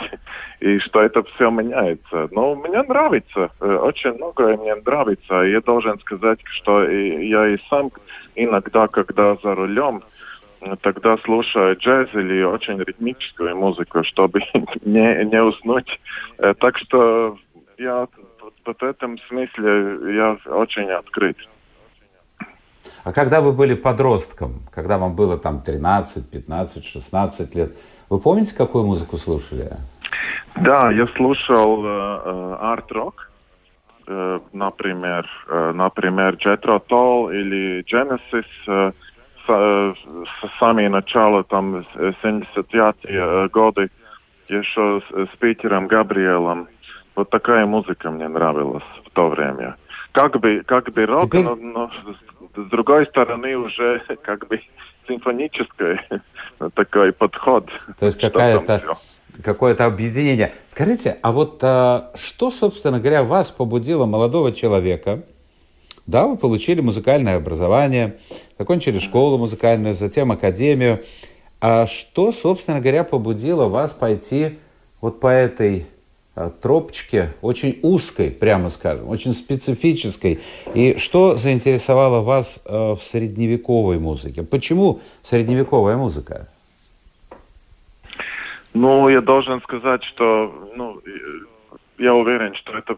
и 0.60 0.80
что 0.80 1.02
это 1.02 1.24
все 1.24 1.50
меняется. 1.50 2.30
Но 2.32 2.56
мне 2.56 2.82
нравится, 2.84 3.50
э, 3.60 3.76
очень 3.76 4.14
многое 4.14 4.58
мне 4.58 4.76
нравится. 4.76 5.36
Я 5.42 5.62
должен 5.62 6.00
сказать, 6.00 6.40
что 6.46 6.84
я 6.84 7.48
и 7.48 7.58
сам 7.70 7.92
иногда, 8.36 8.88
когда 8.88 9.36
за 9.36 9.56
рулем, 9.56 10.04
тогда 10.82 11.18
слушаю 11.20 11.78
джаз 11.78 12.10
или 12.14 12.44
очень 12.44 12.80
ритмическую 12.80 13.56
музыку, 13.56 14.04
чтобы 14.04 14.40
не, 14.82 15.26
не 15.26 15.42
уснуть. 15.42 15.88
Э, 16.38 16.54
так 16.60 16.78
что 16.78 17.38
я 17.78 18.08
в 18.66 18.84
этом 18.84 19.18
смысле 19.28 20.16
я 20.16 20.38
очень 20.48 20.90
открыт. 20.90 21.38
А 23.04 23.14
когда 23.14 23.42
вы 23.42 23.52
были 23.52 23.76
подростком, 23.76 24.62
когда 24.74 24.98
вам 24.98 25.16
было 25.16 25.38
там 25.38 25.62
13, 25.62 26.30
15, 26.30 26.86
16 26.86 27.56
лет, 27.56 27.72
вы 28.10 28.20
помните, 28.20 28.56
какую 28.56 28.86
музыку 28.86 29.18
слушали? 29.18 29.72
Да, 30.56 30.92
я 30.92 31.08
слушал 31.16 31.86
арт-рок, 32.62 33.30
э, 34.08 34.12
э, 34.12 34.40
например, 34.54 35.28
э, 35.50 35.72
например, 35.74 36.36
Jethro 36.36 36.82
Tull 36.88 37.34
или 37.34 37.84
Genesis, 37.84 38.94
самого 39.46 40.90
начала, 40.90 41.44
там, 41.44 41.86
70-е 41.96 43.50
годы, 43.50 43.90
еще 44.48 45.02
с, 45.10 45.28
с 45.34 45.38
Питером 45.38 45.88
Габриэлом. 45.88 46.68
Вот 47.16 47.30
такая 47.30 47.66
музыка 47.66 48.12
мне 48.12 48.28
нравилась 48.28 48.84
в 49.06 49.10
то 49.12 49.30
время. 49.30 49.78
Как 50.12 50.40
бы, 50.40 50.64
как 50.66 50.92
бы 50.92 51.06
рок, 51.06 51.26
Теперь... 51.26 51.44
но, 51.44 51.56
но 51.56 51.92
с 52.56 52.70
другой 52.70 53.06
стороны 53.08 53.58
уже 53.58 54.02
как 54.22 54.48
бы 54.48 54.62
симфонический 55.08 56.00
такой 56.74 57.14
подход. 57.14 57.70
То 58.00 58.06
есть 58.06 58.20
какая-то 58.20 58.98
какое-то 59.44 59.86
объединение. 59.86 60.54
Скажите, 60.72 61.18
а 61.22 61.32
вот 61.32 61.60
а, 61.62 62.12
что, 62.16 62.52
собственно 62.52 63.00
говоря, 63.00 63.24
вас 63.24 63.52
побудило 63.52 64.06
молодого 64.06 64.52
человека? 64.52 65.24
Да, 66.06 66.28
вы 66.28 66.38
получили 66.38 66.82
музыкальное 66.82 67.38
образование, 67.38 68.18
закончили 68.58 69.00
школу 69.00 69.38
музыкальную, 69.38 69.96
затем 69.96 70.32
академию. 70.32 71.04
А 71.62 71.88
что, 71.88 72.32
собственно 72.32 72.80
говоря, 72.80 73.04
побудило 73.04 73.68
вас 73.68 73.92
пойти 73.92 74.60
вот 75.02 75.20
по 75.20 75.28
этой 75.28 75.88
Э, 76.38 76.50
тропочке, 76.62 77.30
очень 77.42 77.80
узкой, 77.82 78.30
прямо 78.30 78.68
скажем, 78.68 79.08
очень 79.08 79.32
специфической. 79.32 80.42
И 80.74 80.98
что 80.98 81.38
заинтересовало 81.38 82.22
вас 82.24 82.62
э, 82.66 82.72
в 82.72 83.00
средневековой 83.02 84.00
музыке? 84.00 84.44
Почему 84.44 85.00
средневековая 85.24 85.96
музыка? 85.96 86.50
Ну, 88.74 89.08
я 89.08 89.22
должен 89.22 89.62
сказать, 89.62 90.04
что 90.04 90.54
ну, 90.76 91.02
я 91.98 92.14
уверен, 92.14 92.54
что 92.56 92.78
это 92.78 92.98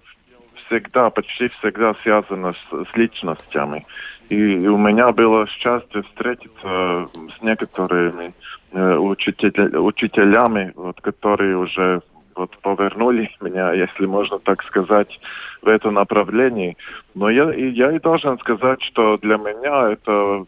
всегда, 0.65 1.11
почти 1.11 1.49
всегда 1.59 1.93
связано 2.01 2.53
с, 2.53 2.89
с 2.91 2.97
личностями. 2.97 3.85
И, 4.29 4.35
и 4.35 4.67
у 4.67 4.77
меня 4.77 5.11
было 5.11 5.47
счастье 5.47 6.03
встретиться 6.03 7.07
с 7.37 7.41
некоторыми 7.41 8.33
э, 8.71 8.95
учителя, 8.97 9.79
учителями, 9.79 10.73
вот, 10.75 10.99
которые 11.01 11.57
уже 11.57 12.01
вот 12.35 12.55
повернули 12.61 13.29
меня, 13.41 13.73
если 13.73 14.05
можно 14.05 14.39
так 14.39 14.63
сказать, 14.63 15.19
в 15.61 15.67
это 15.67 15.91
направление. 15.91 16.75
Но 17.15 17.29
я, 17.29 17.51
я 17.53 17.91
и 17.91 17.99
должен 17.99 18.37
сказать, 18.39 18.81
что 18.83 19.17
для 19.17 19.37
меня 19.37 19.91
это, 19.91 20.45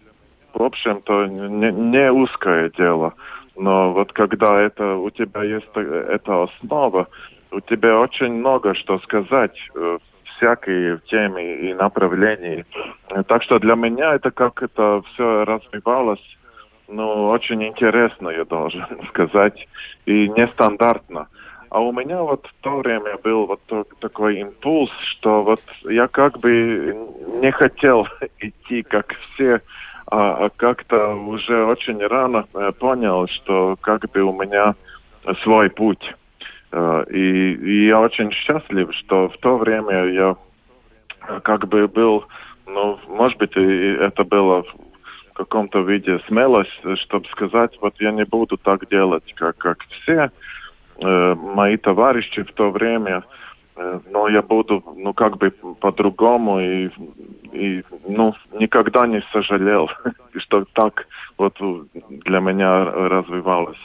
в 0.53 0.61
общем-то, 0.61 1.25
не, 1.25 1.71
не 1.71 2.11
узкое 2.11 2.71
дело. 2.77 3.13
Но 3.55 3.91
вот 3.91 4.13
когда 4.13 4.61
это 4.61 4.95
у 4.95 5.09
тебя 5.09 5.43
есть 5.43 5.67
эта 5.75 6.43
основа, 6.43 7.07
у 7.51 7.59
тебя 7.61 7.99
очень 7.99 8.33
много 8.33 8.75
что 8.75 8.99
сказать 8.99 9.57
э, 9.75 9.97
в 9.97 10.08
всякие 10.39 10.99
темы 11.07 11.43
и 11.43 11.73
направления. 11.73 12.65
Так 13.27 13.43
что 13.43 13.59
для 13.59 13.75
меня 13.75 14.15
это 14.15 14.31
как 14.31 14.63
это 14.63 15.01
все 15.13 15.43
развивалось, 15.43 16.23
ну, 16.87 17.29
очень 17.29 17.63
интересно, 17.63 18.29
я 18.29 18.45
должен 18.45 18.85
сказать, 19.09 19.67
и 20.05 20.27
нестандартно. 20.29 21.27
А 21.69 21.81
у 21.81 21.91
меня 21.91 22.23
вот 22.23 22.47
в 22.47 22.63
то 22.63 22.77
время 22.77 23.17
был 23.23 23.45
вот 23.45 23.61
такой 23.99 24.39
импульс, 24.39 24.89
что 25.11 25.43
вот 25.43 25.61
я 25.83 26.07
как 26.07 26.39
бы 26.39 26.97
не 27.41 27.51
хотел 27.51 28.07
идти, 28.39 28.81
как 28.81 29.13
все, 29.33 29.61
а, 30.07 30.45
а 30.45 30.49
как-то 30.49 31.13
уже 31.13 31.63
очень 31.65 31.99
рано 31.99 32.45
э, 32.55 32.71
понял, 32.71 33.27
что 33.27 33.77
как 33.81 34.09
бы 34.09 34.21
у 34.21 34.33
меня 34.33 34.73
свой 35.43 35.69
путь. 35.69 36.15
Э, 36.71 37.03
и, 37.09 37.53
и 37.53 37.87
я 37.87 37.99
очень 37.99 38.31
счастлив, 38.31 38.93
что 38.95 39.29
в 39.29 39.37
то 39.37 39.57
время 39.57 40.05
я 40.05 40.35
как 41.43 41.67
бы 41.67 41.87
был, 41.87 42.25
ну, 42.65 42.99
может 43.07 43.37
быть, 43.37 43.55
это 43.55 44.23
было 44.23 44.63
в 44.63 45.33
каком-то 45.33 45.81
виде 45.81 46.19
смелость, 46.27 46.71
чтобы 47.01 47.27
сказать, 47.29 47.77
вот 47.81 47.95
я 47.99 48.11
не 48.11 48.25
буду 48.25 48.57
так 48.57 48.87
делать, 48.89 49.33
как, 49.35 49.57
как 49.57 49.83
все 49.89 50.31
э, 51.01 51.35
мои 51.35 51.77
товарищи 51.77 52.43
в 52.43 52.51
то 52.53 52.69
время, 52.69 53.23
э, 53.75 53.99
но 54.11 54.27
я 54.27 54.41
буду, 54.41 54.83
ну, 54.95 55.13
как 55.13 55.37
бы 55.37 55.51
по-другому 55.51 56.59
и, 56.59 56.89
и, 57.51 57.83
ну, 58.07 58.35
никогда 58.53 59.07
не 59.07 59.23
сожалел, 59.31 59.89
что 60.37 60.65
так 60.73 61.07
вот 61.37 61.57
для 62.09 62.39
меня 62.39 62.85
развивалось. 62.85 63.79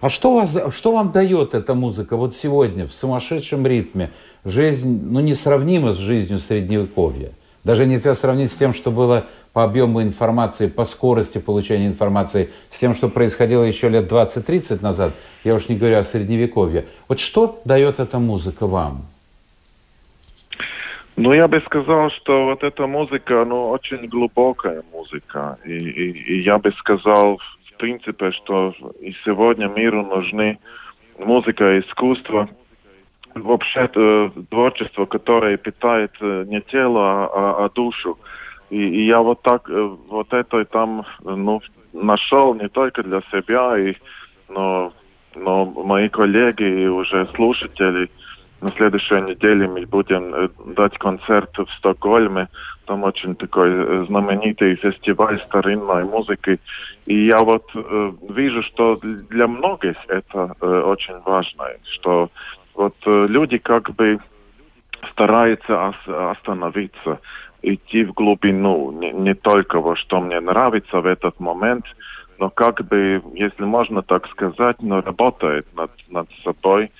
А 0.00 0.08
что, 0.08 0.34
вас, 0.34 0.56
что 0.74 0.92
вам 0.92 1.12
дает 1.12 1.54
эта 1.54 1.74
музыка 1.74 2.16
вот 2.16 2.34
сегодня 2.34 2.86
в 2.86 2.92
сумасшедшем 2.92 3.66
ритме? 3.66 4.10
Жизнь, 4.46 5.06
ну, 5.10 5.20
несравнима 5.20 5.92
с 5.92 5.98
жизнью 5.98 6.38
Средневековья. 6.38 7.32
Даже 7.64 7.84
нельзя 7.84 8.14
сравнить 8.14 8.50
с 8.50 8.54
тем, 8.54 8.72
что 8.72 8.90
было 8.90 9.26
по 9.52 9.62
объему 9.62 10.02
информации, 10.02 10.68
по 10.68 10.86
скорости 10.86 11.36
получения 11.36 11.86
информации, 11.86 12.48
с 12.70 12.78
тем, 12.78 12.94
что 12.94 13.10
происходило 13.10 13.62
еще 13.62 13.90
лет 13.90 14.10
20-30 14.10 14.82
назад, 14.82 15.12
я 15.44 15.54
уж 15.54 15.68
не 15.68 15.76
говорю 15.76 15.98
о 15.98 16.04
Средневековье. 16.04 16.86
Вот 17.06 17.20
что 17.20 17.60
дает 17.66 18.00
эта 18.00 18.18
музыка 18.18 18.66
вам? 18.66 19.02
Ну, 21.16 21.34
я 21.34 21.46
бы 21.48 21.60
сказал, 21.66 22.10
что 22.10 22.46
вот 22.46 22.62
эта 22.62 22.86
музыка, 22.86 23.44
ну, 23.44 23.68
очень 23.68 24.06
глубокая 24.06 24.82
музыка. 24.90 25.58
И, 25.66 25.72
и, 25.72 26.36
и 26.36 26.42
я 26.42 26.58
бы 26.58 26.72
сказал, 26.78 27.38
принципе, 27.80 28.30
что 28.32 28.74
и 29.00 29.14
сегодня 29.24 29.66
миру 29.68 30.04
нужны 30.04 30.58
музыка 31.18 31.76
и 31.76 31.80
искусство, 31.80 32.48
вообще 33.34 33.88
э, 33.94 34.30
творчество, 34.50 35.06
которое 35.06 35.56
питает 35.56 36.12
э, 36.20 36.44
не 36.46 36.60
тело, 36.60 37.00
а, 37.00 37.30
а, 37.32 37.64
а 37.64 37.68
душу. 37.70 38.18
И, 38.70 38.76
и 38.76 39.06
я 39.06 39.20
вот 39.20 39.42
так, 39.42 39.68
э, 39.70 39.96
вот 40.08 40.32
это 40.32 40.64
там, 40.64 41.04
ну, 41.24 41.60
нашел 41.92 42.54
не 42.54 42.68
только 42.68 43.02
для 43.02 43.20
себя, 43.32 43.78
и, 43.78 43.94
но, 44.48 44.92
но 45.34 45.64
мои 45.64 46.08
коллеги 46.08 46.82
и 46.82 46.86
уже 46.86 47.26
слушатели, 47.34 48.10
на 48.60 48.70
следующей 48.72 49.20
неделе 49.22 49.68
мы 49.68 49.86
будем 49.86 50.34
э, 50.34 50.48
дать 50.76 50.96
концерт 50.98 51.56
в 51.56 51.70
Стокгольме. 51.78 52.48
Там 52.84 53.04
очень 53.04 53.34
такой 53.34 53.70
э, 53.70 54.04
знаменитый 54.06 54.76
фестиваль 54.76 55.40
старинной 55.46 56.04
музыки. 56.04 56.60
И 57.06 57.26
я 57.26 57.38
вот 57.38 57.64
э, 57.74 58.12
вижу, 58.28 58.62
что 58.64 58.96
для 59.02 59.46
многих 59.46 59.96
это 60.08 60.54
очень 60.60 61.18
важно, 61.24 61.64
что 61.94 62.30
вот 62.74 62.94
люди 63.06 63.58
как 63.58 63.90
бы 63.94 64.18
стараются 65.12 65.88
ос 65.88 65.96
остановиться, 66.06 67.18
идти 67.62 68.04
в 68.04 68.12
глубину, 68.12 68.92
не, 68.92 69.12
не 69.12 69.34
только 69.34 69.80
вот 69.80 69.98
что 69.98 70.20
мне 70.20 70.40
нравится 70.40 71.00
в 71.00 71.06
этот 71.06 71.38
момент, 71.40 71.84
но 72.38 72.48
как 72.48 72.86
бы, 72.86 73.22
если 73.34 73.64
можно 73.64 74.02
так 74.02 74.26
сказать, 74.28 74.76
но 74.80 75.00
работает 75.00 75.66
над, 75.74 75.90
над 76.10 76.28
собой 76.42 76.90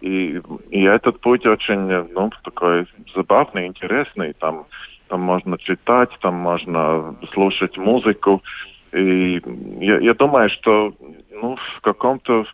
и, 0.00 0.40
и 0.70 0.82
этот 0.82 1.20
путь 1.20 1.46
очень, 1.46 1.80
ну, 2.12 2.30
такой 2.44 2.86
забавный, 3.14 3.66
интересный. 3.66 4.32
Там, 4.34 4.66
там 5.08 5.20
можно 5.20 5.58
читать, 5.58 6.10
там 6.20 6.34
можно 6.34 7.16
слушать 7.32 7.76
музыку. 7.76 8.42
И 8.92 9.40
я, 9.80 9.98
я 9.98 10.14
думаю, 10.14 10.48
что, 10.50 10.94
ну, 11.30 11.56
в 11.76 11.80
каком-то 11.80 12.46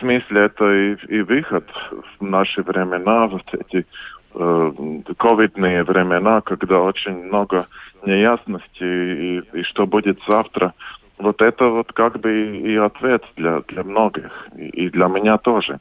смысле 0.00 0.42
это 0.42 0.64
и, 0.72 0.96
и 1.08 1.20
выход 1.22 1.68
в 2.18 2.24
наши 2.24 2.62
времена, 2.62 3.26
вот 3.26 3.42
эти 3.52 3.86
э, 4.34 4.72
ковидные 5.18 5.84
времена, 5.84 6.40
когда 6.40 6.80
очень 6.80 7.24
много 7.24 7.66
неясностей 8.04 9.38
и, 9.38 9.42
и 9.52 9.62
что 9.64 9.86
будет 9.86 10.18
завтра. 10.28 10.74
Вот 11.18 11.42
это 11.42 11.66
вот 11.66 11.92
как 11.92 12.20
бы 12.20 12.58
и 12.58 12.76
ответ 12.76 13.24
для, 13.36 13.60
для 13.68 13.82
многих, 13.82 14.48
и 14.56 14.88
для 14.88 15.08
меня 15.08 15.36
тоже. 15.38 15.80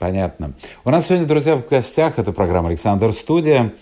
Понятно. 0.00 0.54
У 0.82 0.88
нас 0.88 1.08
сегодня, 1.08 1.26
друзья, 1.26 1.56
в 1.56 1.68
гостях, 1.68 2.18
это 2.18 2.32
программа 2.32 2.70
«Александр 2.70 3.12
Студия», 3.12 3.74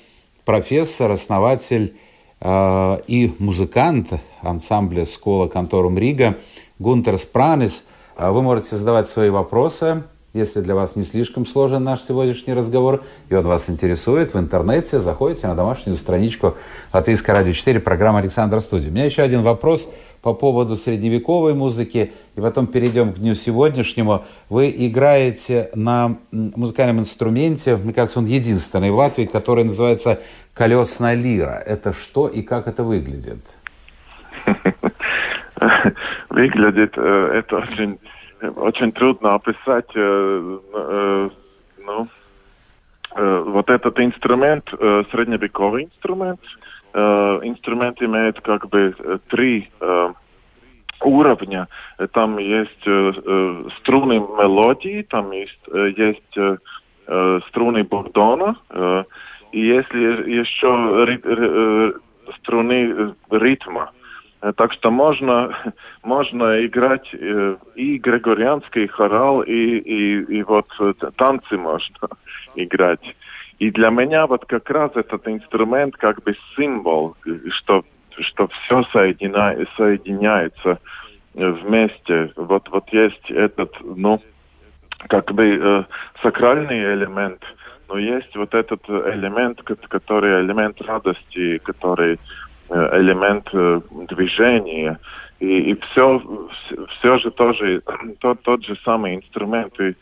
профессор, 0.44 1.12
основатель 1.12 1.96
э, 2.40 2.98
и 3.06 3.32
музыкант 3.38 4.08
ансамбля 4.42 5.04
«Скола 5.04 5.46
Конторум 5.46 5.96
Рига» 5.96 6.36
Гунтер 6.80 7.18
Спранис. 7.18 7.84
Э, 8.16 8.30
вы 8.30 8.42
можете 8.42 8.74
задавать 8.74 9.08
свои 9.08 9.30
вопросы, 9.30 10.02
если 10.34 10.60
для 10.60 10.74
вас 10.74 10.96
не 10.96 11.04
слишком 11.04 11.46
сложен 11.46 11.84
наш 11.84 12.02
сегодняшний 12.02 12.52
разговор, 12.52 13.04
и 13.28 13.36
он 13.36 13.46
вас 13.46 13.70
интересует, 13.70 14.34
в 14.34 14.38
интернете 14.40 14.98
заходите 14.98 15.46
на 15.46 15.54
домашнюю 15.54 15.96
страничку 15.96 16.56
Латвийской 16.92 17.30
радио 17.30 17.52
4, 17.52 17.78
программа 17.78 18.18
«Александр 18.18 18.60
Студия». 18.60 18.88
У 18.88 18.92
меня 18.92 19.04
еще 19.04 19.22
один 19.22 19.42
вопрос– 19.42 19.88
по 20.22 20.34
поводу 20.34 20.76
средневековой 20.76 21.54
музыки, 21.54 22.12
и 22.38 22.40
потом 22.40 22.68
перейдем 22.68 23.12
к 23.12 23.16
дню 23.16 23.34
сегодняшнему. 23.34 24.24
Вы 24.48 24.70
играете 24.70 25.70
на 25.74 26.18
музыкальном 26.30 27.00
инструменте, 27.00 27.76
мне 27.76 27.92
кажется, 27.92 28.20
он 28.20 28.26
единственный 28.26 28.92
в 28.92 28.94
Латвии, 28.94 29.24
который 29.24 29.64
называется 29.64 30.20
колесная 30.54 31.16
лира. 31.16 31.60
Это 31.66 31.92
что 31.92 32.28
и 32.28 32.42
как 32.42 32.68
это 32.68 32.84
выглядит? 32.84 33.40
Выглядит 36.30 36.96
э, 36.96 37.30
это 37.34 37.56
очень, 37.56 37.98
очень 38.54 38.92
трудно 38.92 39.34
описать. 39.34 39.90
Э, 39.96 40.58
э, 40.74 41.30
ну, 41.84 42.08
вот 43.16 43.68
этот 43.68 43.98
инструмент, 43.98 44.68
средневековый 45.10 45.84
инструмент, 45.84 46.40
инструмент 46.94 48.00
имеет 48.00 48.40
как 48.42 48.68
бы 48.68 48.94
три 49.28 49.68
уровня. 51.02 51.68
Там 52.12 52.38
есть 52.38 52.80
струны 53.78 54.14
мелодии, 54.14 55.02
там 55.02 55.30
есть, 55.32 55.60
есть 55.96 56.60
струны 57.48 57.84
бурдона, 57.84 58.56
и 59.52 59.60
если 59.60 60.30
еще 60.30 61.98
струны 62.38 63.14
ритма. 63.30 63.90
Так 64.56 64.72
что 64.72 64.90
можно, 64.90 65.56
можно 66.04 66.64
играть 66.64 67.12
и 67.12 67.98
григорианский 67.98 68.86
хорал, 68.86 69.42
и, 69.42 69.52
и, 69.52 70.38
и 70.38 70.42
вот 70.42 70.66
танцы 71.16 71.56
можно 71.56 72.08
играть. 72.54 73.14
И 73.58 73.70
для 73.70 73.90
меня 73.90 74.26
вот 74.26 74.44
как 74.44 74.70
раз 74.70 74.92
этот 74.94 75.26
инструмент 75.26 75.96
как 75.96 76.22
бы 76.22 76.36
символ, 76.56 77.16
что, 77.50 77.84
что 78.22 78.48
все 78.48 78.82
соединя, 78.92 79.66
соединяется 79.76 80.78
вместе. 81.34 82.32
Вот, 82.36 82.68
вот 82.70 82.88
есть 82.92 83.30
этот, 83.30 83.74
ну, 83.82 84.20
как 85.08 85.32
бы 85.32 85.44
э, 85.44 85.84
сакральный 86.22 86.94
элемент, 86.94 87.42
но 87.88 87.98
есть 87.98 88.34
вот 88.36 88.54
этот 88.54 88.88
элемент, 88.88 89.62
который 89.62 90.44
элемент 90.44 90.80
радости, 90.82 91.58
который 91.58 92.18
э, 92.68 93.00
элемент 93.00 93.48
э, 93.52 93.80
движения. 94.08 94.98
И, 95.40 95.70
и 95.70 95.80
все, 95.80 96.20
все 96.98 97.18
же 97.18 97.30
тоже 97.30 97.82
тот, 98.20 98.42
тот 98.42 98.64
же 98.64 98.76
самый 98.84 99.16
инструмент. 99.16 99.78
И, 99.80 99.94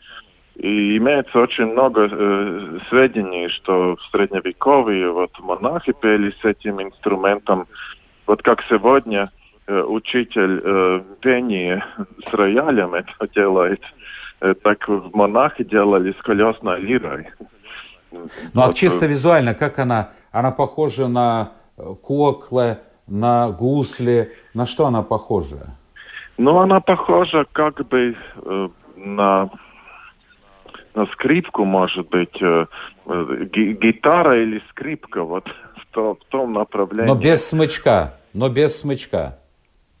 и 0.55 0.97
имеется 0.97 1.39
очень 1.39 1.67
много 1.67 2.09
э, 2.11 2.79
сведений, 2.89 3.49
что 3.49 3.95
в 3.95 4.11
средневековье 4.11 5.11
вот 5.11 5.31
монахи 5.39 5.93
пели 5.93 6.33
с 6.41 6.45
этим 6.45 6.81
инструментом. 6.81 7.67
Вот 8.27 8.43
как 8.43 8.61
сегодня 8.69 9.29
э, 9.67 9.81
учитель 9.81 10.61
э, 10.63 11.01
пения 11.21 11.83
с 12.25 12.33
роялем 12.33 12.93
это 12.93 13.27
делает, 13.33 13.81
э, 14.41 14.53
так 14.61 14.87
монахи 15.13 15.63
делали 15.63 16.11
с 16.11 16.21
колесной 16.21 16.81
лирой. 16.81 17.29
Ну 18.11 18.29
а 18.53 18.67
вот. 18.67 18.69
а 18.69 18.73
чисто 18.73 19.05
визуально, 19.05 19.53
как 19.55 19.79
она? 19.79 20.11
Она 20.31 20.51
похожа 20.51 21.07
на 21.07 21.53
э, 21.77 21.81
кокле, 22.03 22.79
на 23.07 23.49
гусли, 23.49 24.33
на 24.53 24.65
что 24.65 24.85
она 24.85 25.01
похожа? 25.03 25.77
Ну, 26.37 26.59
она 26.59 26.81
похожа 26.81 27.45
как 27.51 27.87
бы 27.87 28.15
э, 28.43 28.69
на 28.95 29.49
скрипку, 31.13 31.65
может 31.65 32.09
быть, 32.09 32.41
э, 32.41 32.65
э, 33.05 33.47
гитара 33.53 34.41
или 34.41 34.61
скрипка, 34.69 35.23
вот 35.23 35.47
в, 35.47 35.93
то, 35.93 36.15
в 36.15 36.25
том 36.29 36.53
направлении. 36.53 37.07
Но 37.07 37.15
без 37.15 37.47
смычка, 37.47 38.16
но 38.37 38.49
без 38.49 38.79
смычка. 38.79 39.39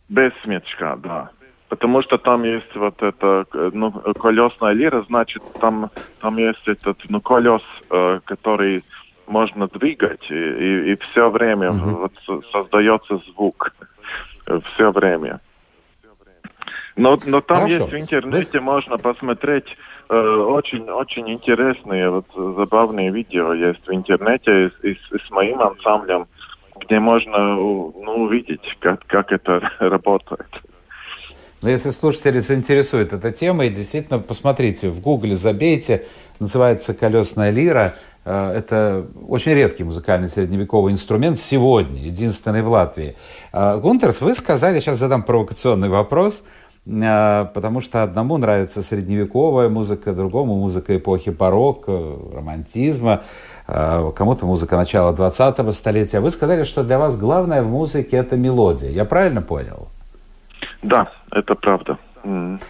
Без 0.09 0.31
смычка, 0.43 0.95
да. 0.97 1.31
Потому 1.69 2.03
что 2.03 2.19
там 2.19 2.43
есть 2.43 2.75
вот 2.75 3.01
это, 3.01 3.45
ну, 3.73 3.91
колесная 3.91 4.73
лира, 4.73 5.03
значит, 5.07 5.41
там, 5.59 5.89
там 6.21 6.37
есть 6.37 6.65
этот, 6.67 6.99
ну, 7.09 7.19
колес, 7.19 7.63
э, 7.89 8.19
который 8.25 8.83
можно 9.25 9.67
двигать, 9.67 10.29
и, 10.29 10.35
и, 10.35 10.93
и 10.93 10.95
все 10.97 11.29
время 11.29 11.69
uh-huh. 11.69 12.09
вот 12.27 12.43
создается 12.51 13.17
звук. 13.29 13.73
Все 14.45 14.91
время. 14.91 15.41
Но, 16.95 17.17
но 17.25 17.41
там 17.41 17.63
Хорошо. 17.63 17.75
есть 17.75 17.91
в 17.91 17.97
интернете, 17.97 18.59
можно 18.59 18.97
посмотреть 18.97 19.65
э, 20.09 20.15
очень, 20.15 20.89
очень 20.89 21.29
интересные, 21.29 22.09
вот, 22.09 22.25
забавные 22.35 23.11
видео 23.11 23.53
есть 23.53 23.85
в 23.85 23.91
интернете 23.91 24.69
с, 24.69 24.73
с, 24.83 25.27
с 25.27 25.29
моим 25.31 25.59
ансамблем, 25.59 26.27
где 26.79 26.99
можно 26.99 27.55
ну, 27.55 27.93
увидеть, 28.23 28.61
как, 28.79 29.05
как 29.07 29.31
это 29.31 29.61
работает. 29.79 30.47
Но 31.61 31.69
если 31.69 31.89
слушатели 31.89 32.39
заинтересует 32.39 33.13
эта 33.13 33.31
тема, 33.31 33.65
и 33.65 33.69
действительно 33.69 34.19
посмотрите, 34.19 34.89
в 34.89 34.99
гугле 34.99 35.35
забейте, 35.35 36.05
называется 36.39 36.93
«Колесная 36.93 37.49
лира», 37.49 37.95
э, 38.25 38.51
это 38.57 39.07
очень 39.27 39.53
редкий 39.53 39.83
музыкальный 39.83 40.29
средневековый 40.29 40.93
инструмент 40.93 41.39
сегодня, 41.39 41.99
единственный 41.99 42.61
в 42.61 42.69
Латвии. 42.69 43.15
Э, 43.53 43.79
Гунтерс, 43.79 44.21
вы 44.21 44.35
сказали, 44.35 44.79
сейчас 44.79 44.99
задам 44.99 45.23
провокационный 45.23 45.89
вопрос– 45.89 46.43
а, 46.89 47.45
потому 47.45 47.81
что 47.81 48.03
одному 48.03 48.37
нравится 48.37 48.81
средневековая 48.81 49.67
музыка, 49.67 50.13
другому 50.13 50.55
музыка 50.55 50.95
эпохи 50.95 51.29
барокко, 51.29 51.91
романтизма, 52.33 53.23
кому-то 53.67 54.45
музыка 54.45 54.77
начала 54.77 55.13
20-го 55.13 55.71
столетия. 55.71 56.19
Вы 56.21 56.31
сказали, 56.31 56.63
что 56.63 56.83
для 56.83 56.97
вас 56.97 57.17
главное 57.17 57.61
в 57.61 57.67
музыке 57.67 58.17
это 58.17 58.37
мелодия. 58.37 58.89
Я 58.89 59.05
правильно 59.05 59.41
понял? 59.41 59.89
Да, 60.81 61.11
это 61.31 61.53
правда. 61.55 61.97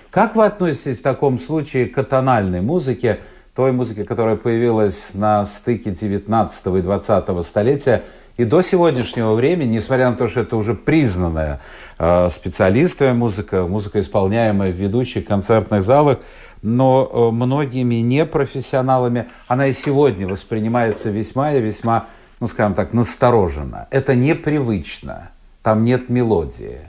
Как 0.09 0.35
вы 0.35 0.45
относитесь 0.45 0.99
в 0.99 1.03
таком 1.03 1.39
случае 1.39 1.85
к 1.87 2.03
тональной 2.03 2.61
музыке, 2.61 3.19
той 3.55 3.71
музыке, 3.71 4.03
которая 4.03 4.35
появилась 4.35 5.11
на 5.13 5.45
стыке 5.45 5.91
19 5.91 6.67
и 6.67 6.81
20 6.81 7.45
столетия, 7.45 8.03
и 8.37 8.45
до 8.45 8.61
сегодняшнего 8.61 9.33
времени, 9.33 9.75
несмотря 9.75 10.11
на 10.11 10.15
то, 10.15 10.27
что 10.27 10.41
это 10.41 10.55
уже 10.57 10.75
признанная 10.75 11.59
э, 11.97 12.29
специалистами 12.29 13.13
музыка, 13.13 13.63
музыка, 13.63 13.99
исполняемая 13.99 14.71
в 14.71 14.75
ведущих 14.75 15.25
концертных 15.25 15.83
залах, 15.83 16.19
но 16.67 17.09
э, 17.09 17.31
многими 17.33 17.95
непрофессионалами 17.95 19.29
она 19.47 19.67
и 19.67 19.73
сегодня 19.73 20.27
воспринимается 20.27 21.09
весьма 21.09 21.53
и 21.53 21.61
весьма, 21.61 22.07
ну 22.39 22.47
скажем 22.47 22.73
так, 22.73 22.93
настороженно. 22.93 23.87
Это 23.89 24.15
непривычно, 24.15 25.31
там 25.63 25.85
нет 25.85 26.09
мелодии. 26.09 26.79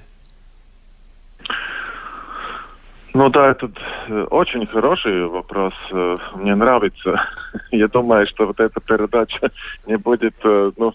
Ну 3.14 3.31
да, 3.31 3.51
это 3.51 3.71
э, 4.09 4.27
очень 4.31 4.67
хороший 4.67 5.27
вопрос. 5.27 5.73
Э, 5.93 6.17
мне 6.35 6.57
нравится. 6.57 7.21
Я 7.71 7.87
думаю, 7.87 8.27
что 8.27 8.47
вот 8.47 8.59
эта 8.59 8.81
передача 8.81 9.51
не 9.87 9.97
будет, 9.97 10.35
ну, 10.43 10.93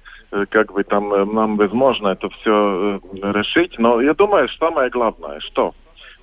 как 0.50 0.74
бы 0.74 0.84
там 0.84 1.10
нам 1.34 1.56
возможно 1.58 2.10
это 2.10 2.28
все 2.30 3.00
решить. 3.14 3.78
Но 3.78 4.02
я 4.02 4.14
думаю, 4.14 4.50
самое 4.60 4.90
главное, 4.90 5.40
что 5.42 5.74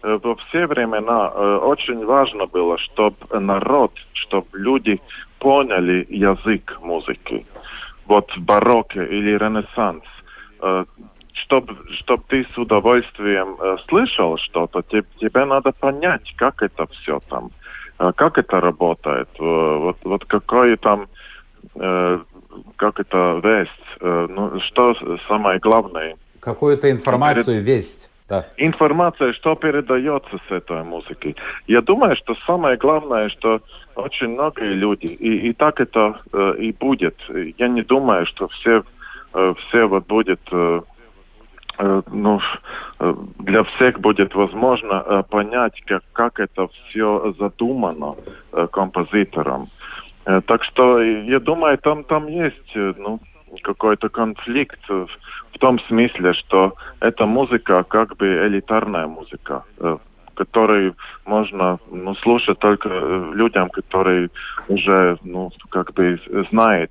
во 0.02 0.34
все 0.36 0.66
времена 0.66 1.28
очень 1.28 2.04
важно 2.04 2.46
было, 2.46 2.78
чтобы 2.78 3.16
народ, 3.38 3.92
чтобы 4.12 4.46
люди 4.52 5.00
поняли 5.38 6.06
язык 6.08 6.78
музыки. 6.82 7.46
Вот 8.06 8.30
барокко 8.38 9.02
или 9.02 9.36
ренессанс 9.36 10.04
чтобы 11.50 11.76
чтоб 11.98 12.24
ты 12.28 12.46
с 12.54 12.58
удовольствием 12.58 13.56
э, 13.60 13.76
слышал 13.88 14.36
что-то, 14.38 14.82
тебе, 14.82 15.04
тебе 15.18 15.44
надо 15.44 15.72
понять, 15.72 16.22
как 16.36 16.62
это 16.62 16.86
все 16.86 17.20
там, 17.28 17.50
э, 17.98 18.12
как 18.14 18.38
это 18.38 18.60
работает, 18.60 19.28
э, 19.38 19.42
вот, 19.42 19.96
вот 20.04 20.24
какой 20.26 20.76
там, 20.76 21.08
э, 21.74 22.18
как 22.76 23.00
это 23.00 23.40
весть, 23.42 23.70
э, 24.00 24.26
ну, 24.30 24.60
что 24.60 24.94
самое 25.28 25.58
главное. 25.58 26.16
Какую-то 26.40 26.90
информацию, 26.90 27.56
перед... 27.56 27.66
весть. 27.66 28.09
Да. 28.30 28.46
Информация, 28.56 29.32
что 29.34 29.56
передается 29.56 30.38
с 30.48 30.52
этой 30.52 30.82
музыкой. 30.84 31.36
Я 31.66 31.82
думаю, 31.82 32.16
что 32.16 32.34
самое 32.46 32.76
главное, 32.76 33.28
что 33.28 33.60
очень 33.96 34.28
многие 34.28 34.72
люди, 34.72 35.06
и, 35.06 35.48
и 35.48 35.52
так 35.52 35.80
это 35.80 36.20
э, 36.32 36.54
и 36.58 36.72
будет. 36.72 37.16
Я 37.58 37.68
не 37.68 37.82
думаю, 37.82 38.24
что 38.26 38.48
все, 38.48 38.84
э, 39.34 39.54
все 39.68 39.84
вот 39.86 40.06
будет 40.06 40.40
э, 40.52 40.80
Э, 41.80 42.02
ну, 42.12 42.40
э, 42.98 43.14
для 43.38 43.64
всех 43.64 44.00
будет 44.00 44.34
возможно 44.34 45.02
э, 45.06 45.22
понять, 45.30 45.80
как, 45.86 46.02
как 46.12 46.38
это 46.38 46.68
все 46.68 47.34
задумано 47.38 48.16
композитором. 48.72 49.68
Так 50.24 50.64
что 50.64 51.00
я 51.00 51.40
думаю, 51.40 51.78
там, 51.78 52.04
там 52.04 52.26
есть 52.26 52.74
ну, 52.74 53.20
какой-то 53.62 54.08
конфликт 54.08 54.80
в, 54.88 55.08
том 55.58 55.78
смысле, 55.80 56.32
что 56.32 56.74
эта 57.00 57.26
музыка 57.26 57.84
как 57.84 58.16
бы 58.16 58.26
элитарная 58.26 59.06
музыка, 59.06 59.64
которую 60.34 60.96
можно 61.26 61.78
ну, 61.90 62.14
слушать 62.14 62.58
только 62.60 62.88
людям, 63.34 63.68
которые 63.68 64.30
уже 64.68 65.18
ну, 65.22 65.50
как 65.68 65.92
бы 65.92 66.18
знают, 66.50 66.90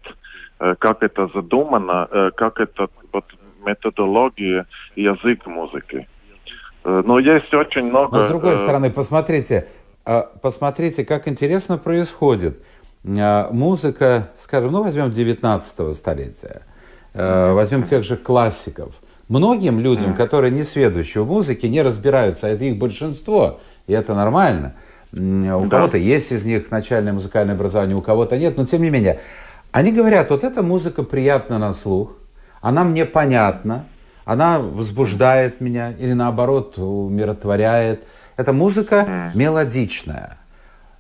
как 0.60 1.02
это 1.02 1.30
задумано, 1.34 2.32
как 2.36 2.60
это 2.60 2.90
вот, 3.12 3.26
методология 3.66 4.68
язык 4.96 5.48
музыки. 5.48 6.08
Э, 6.84 7.04
но 7.06 7.20
есть 7.20 7.54
очень 7.54 7.84
много... 7.84 8.18
Но 8.18 8.28
с 8.28 8.30
другой 8.30 8.54
э, 8.54 8.58
стороны, 8.58 8.92
посмотрите, 8.92 9.68
посмотрите, 10.42 11.06
как 11.06 11.28
интересно 11.28 11.78
происходит. 11.78 12.58
А, 13.06 13.50
музыка, 13.52 14.30
скажем, 14.42 14.72
ну 14.72 14.84
возьмем 14.84 15.12
19 15.12 15.96
столетия, 15.96 16.62
э, 17.14 17.54
возьмем 17.54 17.84
тех 17.84 18.04
же 18.04 18.18
классиков. 18.18 18.94
Многим 19.28 19.80
людям, 19.80 20.16
которые 20.16 20.52
не 20.52 20.64
сведущие 20.64 21.24
в 21.24 21.28
музыке, 21.28 21.70
не 21.70 21.82
разбираются, 21.84 22.48
а 22.48 22.50
это 22.50 22.64
их 22.64 22.78
большинство, 22.78 23.60
и 23.86 23.94
это 23.94 24.16
нормально. 24.16 24.74
У 25.12 25.18
да. 25.18 25.70
кого-то 25.70 25.98
есть 25.98 26.32
из 26.32 26.46
них 26.46 26.72
начальное 26.72 27.14
музыкальное 27.14 27.56
образование, 27.56 27.96
у 27.96 28.02
кого-то 28.02 28.38
нет, 28.38 28.58
но 28.58 28.66
тем 28.66 28.82
не 28.82 28.90
менее. 28.90 29.20
Они 29.72 29.92
говорят, 29.92 30.32
вот 30.32 30.44
эта 30.44 30.64
музыка 30.64 31.04
приятна 31.04 31.60
на 31.60 31.74
слух, 31.74 32.14
она 32.62 32.84
мне 32.84 33.06
понятна, 33.06 33.86
она 34.26 34.60
возбуждает 34.60 35.62
меня 35.62 35.92
или 35.92 36.14
наоборот 36.14 36.78
умиротворяет. 36.78 38.04
Это 38.36 38.54
музыка 38.54 39.32
мелодичная. 39.34 40.38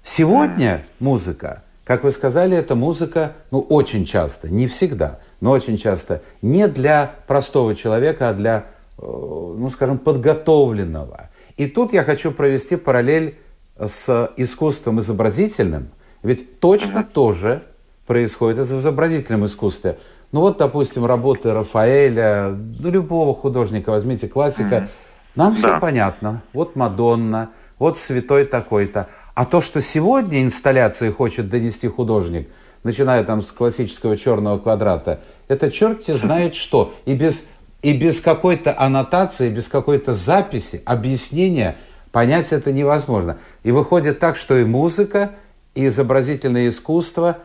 Сегодня 0.03 0.85
музыка, 0.99 1.63
как 1.89 2.03
вы 2.03 2.11
сказали, 2.11 2.55
это 2.55 2.75
музыка, 2.75 3.31
ну, 3.49 3.61
очень 3.61 4.05
часто, 4.05 4.47
не 4.47 4.67
всегда, 4.67 5.21
но 5.41 5.49
очень 5.49 5.75
часто 5.75 6.21
не 6.43 6.67
для 6.67 7.15
простого 7.25 7.75
человека, 7.75 8.29
а 8.29 8.33
для, 8.35 8.65
э, 8.99 9.01
ну, 9.01 9.71
скажем, 9.71 9.97
подготовленного. 9.97 11.31
И 11.57 11.65
тут 11.65 11.91
я 11.91 12.03
хочу 12.03 12.31
провести 12.31 12.75
параллель 12.75 13.39
с 13.75 14.31
искусством 14.37 14.99
изобразительным, 14.99 15.89
ведь 16.21 16.59
точно 16.59 17.03
то 17.03 17.31
же 17.31 17.63
происходит 18.05 18.67
в 18.67 18.79
изобразительном 18.79 19.45
искусстве. 19.45 19.97
Ну 20.31 20.41
вот, 20.41 20.59
допустим, 20.59 21.07
работы 21.07 21.51
Рафаэля, 21.51 22.55
ну 22.79 22.91
любого 22.91 23.33
художника, 23.33 23.89
возьмите 23.89 24.27
классика, 24.27 24.89
нам 25.35 25.55
все 25.55 25.71
да. 25.71 25.79
понятно. 25.79 26.43
Вот 26.53 26.75
Мадонна, 26.75 27.49
вот 27.79 27.97
святой 27.97 28.45
такой-то. 28.45 29.07
А 29.39 29.45
то, 29.45 29.61
что 29.61 29.81
сегодня 29.81 30.43
инсталляции 30.43 31.11
хочет 31.11 31.47
донести 31.47 31.87
художник, 31.87 32.49
начиная 32.83 33.23
там 33.23 33.41
с 33.41 33.53
классического 33.53 34.17
черного 34.17 34.57
квадрата, 34.57 35.21
это 35.47 35.71
черти 35.71 36.11
знает 36.11 36.55
что. 36.55 36.93
И 37.05 37.15
без, 37.15 37.49
и 37.81 37.97
без 37.97 38.19
какой-то 38.19 38.77
аннотации, 38.77 39.49
без 39.49 39.69
какой-то 39.69 40.13
записи, 40.13 40.83
объяснения 40.85 41.77
понять 42.11 42.51
это 42.51 42.73
невозможно. 42.73 43.37
И 43.63 43.71
выходит 43.71 44.19
так, 44.19 44.35
что 44.35 44.57
и 44.57 44.65
музыка, 44.65 45.35
и 45.73 45.87
изобразительное 45.87 46.67
искусство 46.67 47.37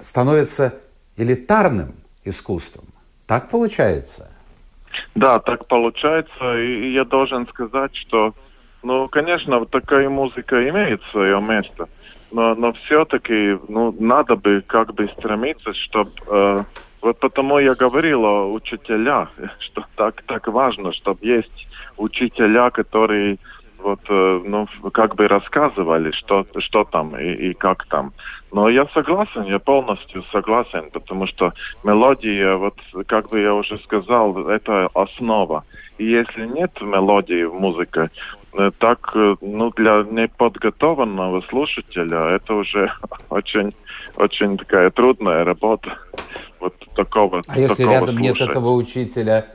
становятся 0.00 0.72
элитарным 1.18 1.96
искусством. 2.24 2.86
Так 3.26 3.50
получается? 3.50 4.30
Да, 5.14 5.38
так 5.38 5.66
получается. 5.66 6.58
И 6.58 6.94
я 6.94 7.04
должен 7.04 7.46
сказать, 7.48 7.94
что, 7.94 8.34
ну, 8.84 9.08
конечно, 9.08 9.64
такая 9.66 10.08
музыка 10.08 10.68
имеет 10.68 11.02
свое 11.10 11.40
место. 11.40 11.88
Но, 12.30 12.54
но 12.54 12.72
все-таки, 12.72 13.58
ну, 13.68 13.94
надо 13.98 14.36
бы 14.36 14.62
как 14.66 14.94
бы 14.94 15.08
стремиться, 15.18 15.72
чтобы... 15.74 16.12
Э, 16.26 16.64
вот 17.00 17.18
потому 17.18 17.58
я 17.58 17.74
говорил 17.74 18.24
о 18.24 18.52
учителях, 18.52 19.30
что 19.60 19.84
так, 19.96 20.22
так 20.22 20.48
важно, 20.48 20.92
чтобы 20.92 21.18
есть 21.22 21.66
учителя, 21.96 22.70
которые 22.70 23.38
вот, 23.78 24.00
э, 24.08 24.40
ну, 24.44 24.66
как 24.92 25.14
бы 25.14 25.28
рассказывали, 25.28 26.10
что, 26.12 26.46
что 26.58 26.84
там 26.84 27.16
и, 27.16 27.50
и 27.50 27.54
как 27.54 27.86
там. 27.86 28.12
Но 28.52 28.68
я 28.68 28.86
согласен, 28.94 29.44
я 29.44 29.58
полностью 29.58 30.24
согласен, 30.32 30.90
потому 30.92 31.26
что 31.26 31.52
мелодия, 31.84 32.54
вот, 32.56 32.74
как 33.06 33.28
бы 33.28 33.40
я 33.40 33.54
уже 33.54 33.78
сказал, 33.78 34.48
это 34.48 34.88
основа. 34.94 35.64
И 35.98 36.06
если 36.06 36.46
нет 36.46 36.70
мелодии 36.80 37.44
в 37.44 37.54
музыке, 37.54 38.10
так, 38.78 39.10
э, 39.14 39.36
ну, 39.40 39.70
для 39.70 40.02
неподготовленного 40.02 41.42
слушателя 41.48 42.36
это 42.36 42.54
уже 42.54 42.90
очень, 43.30 43.74
очень 44.16 44.56
такая 44.56 44.90
трудная 44.90 45.44
работа. 45.44 45.98
Вот 46.60 46.74
такого. 46.94 47.42
А 47.46 47.58
если 47.58 47.82
такого 47.82 47.92
рядом 47.92 48.16
слушать. 48.16 48.40
нет 48.40 48.48
этого 48.48 48.72
учителя, 48.72 49.46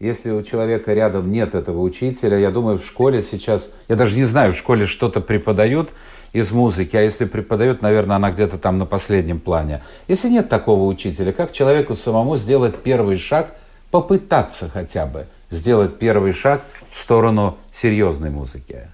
если 0.00 0.30
у 0.30 0.42
человека 0.42 0.92
рядом 0.94 1.30
нет 1.30 1.54
этого 1.54 1.80
учителя, 1.80 2.36
я 2.36 2.50
думаю, 2.50 2.78
в 2.78 2.84
школе 2.84 3.22
сейчас, 3.22 3.72
я 3.88 3.96
даже 3.96 4.16
не 4.16 4.24
знаю, 4.24 4.52
в 4.52 4.56
школе 4.56 4.86
что-то 4.86 5.20
преподают 5.20 5.90
из 6.32 6.50
музыки, 6.50 6.96
а 6.96 7.02
если 7.02 7.26
преподают, 7.26 7.82
наверное, 7.82 8.16
она 8.16 8.32
где-то 8.32 8.58
там 8.58 8.78
на 8.78 8.86
последнем 8.86 9.38
плане. 9.38 9.82
Если 10.08 10.28
нет 10.28 10.48
такого 10.48 10.84
учителя, 10.84 11.32
как 11.32 11.52
человеку 11.52 11.94
самому 11.94 12.36
сделать 12.36 12.82
первый 12.82 13.18
шаг, 13.18 13.54
попытаться 13.90 14.68
хотя 14.68 15.06
бы 15.06 15.26
сделать 15.50 15.98
первый 15.98 16.32
шаг 16.32 16.64
в 16.90 16.98
сторону 16.98 17.58
серьезной 17.82 18.30
музыки? 18.30 18.88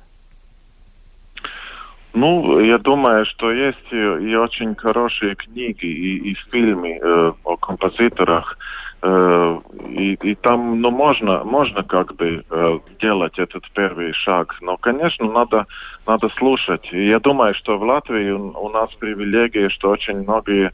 Ну, 2.14 2.58
я 2.60 2.78
думаю, 2.78 3.26
что 3.26 3.52
есть 3.52 3.92
и 3.92 4.34
очень 4.34 4.74
хорошие 4.74 5.34
книги 5.34 5.86
и, 5.86 6.30
и 6.30 6.34
фильмы 6.50 6.98
э, 7.00 7.32
о 7.44 7.56
композиторах, 7.56 8.58
э, 9.02 9.58
и, 9.90 10.14
и 10.14 10.34
там, 10.34 10.80
ну, 10.80 10.90
можно, 10.90 11.44
можно 11.44 11.82
как 11.82 12.16
бы 12.16 12.42
э, 12.50 12.78
делать 13.00 13.38
этот 13.38 13.70
первый 13.74 14.14
шаг, 14.14 14.56
но, 14.62 14.76
конечно, 14.78 15.30
надо, 15.30 15.66
надо 16.06 16.28
слушать. 16.30 16.88
И 16.92 17.08
я 17.08 17.20
думаю, 17.20 17.54
что 17.54 17.78
в 17.78 17.82
Латвии 17.82 18.30
у, 18.30 18.52
у 18.58 18.68
нас 18.70 18.88
привилегия, 18.98 19.68
что 19.68 19.90
очень 19.90 20.22
многие 20.22 20.72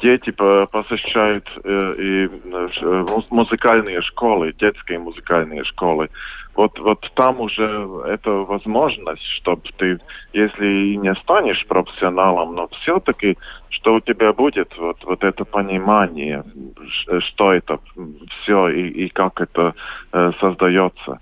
дети 0.00 0.30
посещают 0.30 1.48
э, 1.64 1.94
и 1.98 2.26
э, 2.26 3.06
музыкальные 3.30 4.02
школы, 4.02 4.52
детские 4.52 4.98
музыкальные 4.98 5.64
школы. 5.64 6.08
Вот, 6.54 6.78
вот 6.78 7.10
там 7.14 7.40
уже 7.40 7.88
это 8.06 8.30
возможность, 8.30 9.24
чтобы 9.40 9.62
ты, 9.78 9.98
если 10.32 10.66
и 10.66 10.96
не 10.96 11.14
станешь 11.16 11.64
профессионалом, 11.66 12.54
но 12.54 12.68
все-таки, 12.80 13.38
что 13.70 13.94
у 13.94 14.00
тебя 14.00 14.32
будет 14.32 14.76
вот, 14.76 14.98
вот 15.04 15.24
это 15.24 15.44
понимание, 15.44 16.44
что 17.20 17.52
это 17.52 17.78
все 18.42 18.68
и, 18.68 18.88
и 19.06 19.08
как 19.08 19.40
это 19.40 19.74
э, 20.12 20.32
создается. 20.40 21.20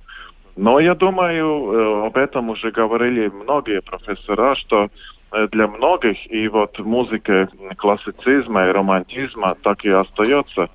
Но 0.57 0.81
я 0.81 0.94
думаю, 0.94 1.47
э, 1.47 2.07
об 2.07 2.16
этом 2.16 2.49
уже 2.51 2.71
говорили 2.73 3.29
многие 3.29 3.81
профессора, 3.83 4.57
что 4.57 4.88
Э, 4.88 4.90
для 5.31 5.67
многих, 5.67 6.17
и 6.31 6.49
вот 6.49 6.79
музыка 6.79 7.49
классицизма 7.77 8.67
и 8.69 8.73
романтизма 8.73 9.57
так 9.62 9.85
и 9.85 9.91
остается 9.91 10.69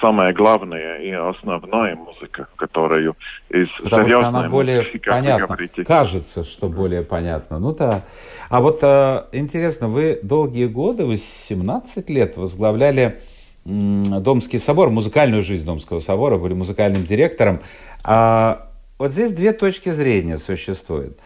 самая 0.00 0.32
главная 0.32 0.98
и 0.98 1.10
основная 1.10 1.96
музыка, 1.96 2.48
которую 2.56 3.16
из 3.48 3.68
Потому 3.82 4.08
что 4.08 4.26
она 4.26 4.48
более 4.48 4.82
понятна. 4.82 5.56
Кажется, 5.86 6.44
что 6.44 6.68
более 6.68 7.02
понятно. 7.02 7.58
Ну 7.58 7.74
да. 7.74 8.04
А 8.50 8.60
вот 8.60 8.80
э, 8.82 9.24
интересно, 9.32 9.88
вы 9.88 10.20
долгие 10.22 10.66
годы, 10.66 11.06
вы 11.06 11.16
17 11.16 12.10
лет 12.10 12.36
возглавляли 12.36 13.20
Домский 13.64 14.58
собор, 14.58 14.90
музыкальную 14.90 15.42
жизнь 15.42 15.64
Домского 15.64 15.98
собора, 15.98 16.38
были 16.38 16.54
музыкальным 16.54 17.04
директором. 17.04 17.60
А 18.04 18.68
вот 18.98 19.12
здесь 19.12 19.32
две 19.32 19.52
точки 19.52 19.90
зрения 19.90 20.38
существуют. 20.38 21.18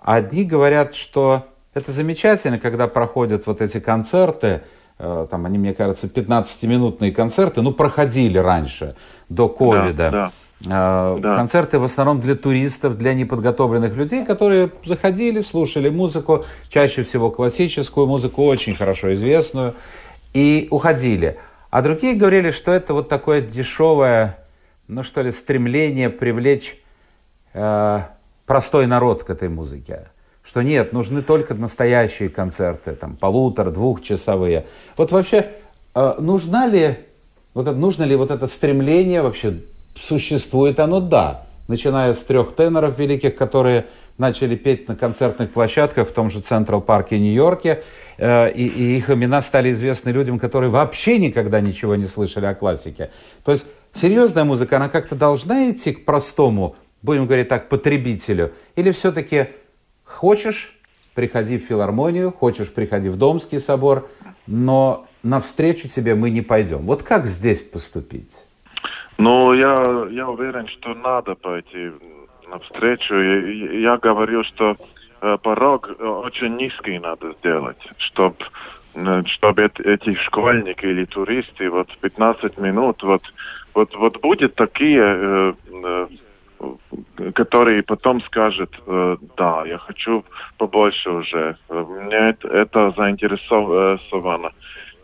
Одни 0.00 0.44
говорят, 0.44 0.94
что 0.94 1.46
это 1.74 1.92
замечательно, 1.92 2.58
когда 2.58 2.86
проходят 2.86 3.46
вот 3.46 3.62
эти 3.62 3.80
концерты, 3.80 4.62
э, 4.98 5.26
там 5.30 5.46
они, 5.46 5.58
мне 5.58 5.74
кажется, 5.74 6.06
15-минутные 6.06 7.12
концерты, 7.12 7.62
ну, 7.62 7.72
проходили 7.72 8.38
раньше, 8.38 8.94
до 9.28 9.48
ковида. 9.48 10.10
Да, 10.10 10.10
да. 10.10 10.32
Э, 11.16 11.18
да. 11.18 11.34
Концерты 11.34 11.78
в 11.78 11.84
основном 11.84 12.20
для 12.20 12.36
туристов, 12.36 12.98
для 12.98 13.14
неподготовленных 13.14 13.94
людей, 13.94 14.24
которые 14.24 14.70
заходили, 14.84 15.40
слушали 15.40 15.88
музыку, 15.88 16.44
чаще 16.68 17.04
всего 17.04 17.30
классическую 17.30 18.06
музыку, 18.06 18.44
очень 18.44 18.76
хорошо 18.76 19.14
известную, 19.14 19.74
и 20.34 20.68
уходили. 20.70 21.38
А 21.70 21.80
другие 21.80 22.14
говорили, 22.14 22.50
что 22.50 22.70
это 22.70 22.92
вот 22.92 23.08
такое 23.08 23.40
дешевое, 23.40 24.38
ну 24.88 25.02
что 25.02 25.22
ли, 25.22 25.32
стремление 25.32 26.10
привлечь 26.10 26.76
э, 27.54 28.00
простой 28.44 28.86
народ 28.86 29.24
к 29.24 29.30
этой 29.30 29.48
музыке 29.48 30.11
что 30.44 30.62
нет, 30.62 30.92
нужны 30.92 31.22
только 31.22 31.54
настоящие 31.54 32.28
концерты, 32.28 32.92
там, 32.92 33.16
полутора, 33.16 33.70
двухчасовые. 33.70 34.66
Вот 34.96 35.12
вообще, 35.12 35.50
э, 35.94 36.14
нужна 36.18 36.66
ли, 36.66 36.98
вот 37.54 37.68
это, 37.68 37.76
нужно 37.76 38.04
ли 38.04 38.16
вот 38.16 38.30
это 38.30 38.46
стремление 38.46 39.22
вообще, 39.22 39.60
существует 39.94 40.80
оно? 40.80 41.00
Да. 41.00 41.46
Начиная 41.68 42.12
с 42.12 42.18
трех 42.18 42.54
теноров 42.56 42.98
великих, 42.98 43.36
которые 43.36 43.86
начали 44.18 44.56
петь 44.56 44.88
на 44.88 44.96
концертных 44.96 45.52
площадках 45.52 46.08
в 46.08 46.12
том 46.12 46.30
же 46.30 46.40
Централ 46.40 46.80
Парке 46.80 47.18
Нью-Йорке, 47.18 47.82
э, 48.18 48.52
и, 48.52 48.66
и 48.66 48.96
их 48.96 49.10
имена 49.10 49.40
стали 49.42 49.72
известны 49.72 50.10
людям, 50.10 50.38
которые 50.38 50.70
вообще 50.70 51.18
никогда 51.18 51.60
ничего 51.60 51.94
не 51.94 52.06
слышали 52.06 52.46
о 52.46 52.54
классике. 52.54 53.10
То 53.44 53.52
есть 53.52 53.64
серьезная 53.94 54.44
музыка, 54.44 54.76
она 54.76 54.88
как-то 54.88 55.14
должна 55.14 55.70
идти 55.70 55.92
к 55.92 56.04
простому, 56.04 56.76
будем 57.00 57.26
говорить 57.26 57.48
так, 57.48 57.68
потребителю, 57.68 58.52
или 58.76 58.90
все-таки 58.90 59.48
Хочешь, 60.12 60.72
приходи 61.14 61.58
в 61.58 61.62
филармонию, 61.62 62.32
хочешь, 62.32 62.72
приходи 62.72 63.08
в 63.08 63.16
Домский 63.16 63.58
собор, 63.58 64.08
но 64.46 65.06
навстречу 65.22 65.88
тебе 65.88 66.14
мы 66.14 66.30
не 66.30 66.42
пойдем. 66.42 66.82
Вот 66.82 67.02
как 67.02 67.26
здесь 67.26 67.60
поступить? 67.62 68.32
Ну, 69.18 69.52
я, 69.54 70.06
я 70.10 70.28
уверен, 70.28 70.68
что 70.68 70.94
надо 70.94 71.34
пойти 71.34 71.90
навстречу. 72.48 73.14
Я, 73.14 73.92
я 73.92 73.96
говорю, 73.96 74.44
что 74.44 74.76
э, 75.20 75.38
порог 75.42 75.90
очень 75.98 76.56
низкий 76.56 76.98
надо 76.98 77.32
сделать, 77.38 77.78
чтобы 77.98 78.36
э, 78.94 79.22
чтобы 79.26 79.70
эти 79.84 80.14
школьники 80.26 80.84
или 80.84 81.04
туристы 81.06 81.70
вот 81.70 81.88
15 82.00 82.58
минут 82.58 83.02
вот 83.02 83.22
вот 83.74 83.94
вот 83.96 84.20
будет 84.20 84.54
такие 84.54 85.02
э, 85.02 85.52
э, 85.72 86.06
который 87.34 87.82
потом 87.82 88.20
скажет, 88.22 88.70
э, 88.86 89.16
да, 89.36 89.64
я 89.66 89.78
хочу 89.78 90.24
побольше 90.58 91.10
уже, 91.10 91.56
мне 91.68 92.30
это, 92.30 92.48
это 92.48 92.92
заинтересовано. 92.96 94.50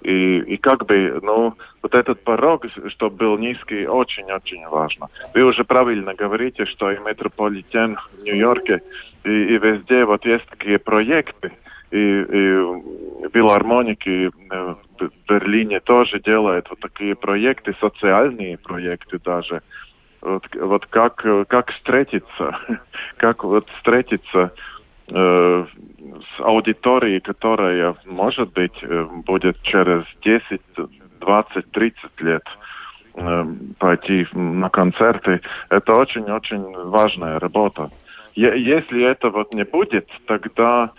И, 0.02 0.38
и 0.38 0.56
как 0.58 0.86
бы, 0.86 1.18
ну, 1.22 1.54
вот 1.82 1.94
этот 1.94 2.22
порог, 2.22 2.66
чтобы 2.88 3.16
был 3.16 3.38
низкий, 3.38 3.86
очень-очень 3.86 4.66
важно. 4.68 5.08
Вы 5.34 5.42
уже 5.42 5.64
правильно 5.64 6.14
говорите, 6.14 6.66
что 6.66 6.92
и 6.92 6.98
метрополитен 6.98 7.96
в 7.96 8.22
Нью-Йорке, 8.22 8.80
и, 9.24 9.30
и 9.30 9.58
везде 9.58 10.04
вот 10.04 10.24
есть 10.24 10.46
такие 10.46 10.78
проекты, 10.78 11.52
и, 11.90 11.96
и 11.96 13.28
филармоники 13.32 14.30
э, 14.50 14.74
в 15.00 15.10
Берлине 15.28 15.80
тоже 15.80 16.20
делают 16.20 16.68
вот 16.70 16.80
такие 16.80 17.16
проекты, 17.16 17.74
социальные 17.80 18.58
проекты 18.58 19.18
даже, 19.18 19.62
вот, 20.20 20.44
вот 20.54 20.86
как, 20.86 21.24
как 21.48 21.70
встретиться, 21.72 22.58
как 23.16 23.44
вот 23.44 23.68
встретиться 23.76 24.52
э, 25.08 25.66
с 25.66 26.40
аудиторией, 26.40 27.20
которая, 27.20 27.94
может 28.04 28.52
быть, 28.52 28.76
э, 28.82 29.06
будет 29.24 29.60
через 29.62 30.04
10, 30.22 30.60
20, 31.20 31.70
30 31.72 32.20
лет 32.20 32.42
э, 33.14 33.44
пойти 33.78 34.26
на 34.32 34.68
концерты. 34.68 35.40
Это 35.70 35.92
очень-очень 35.94 36.90
важная 36.90 37.38
работа. 37.38 37.90
Если 38.34 39.04
это 39.04 39.30
вот 39.30 39.52
не 39.52 39.64
будет, 39.64 40.08
тогда 40.26 40.92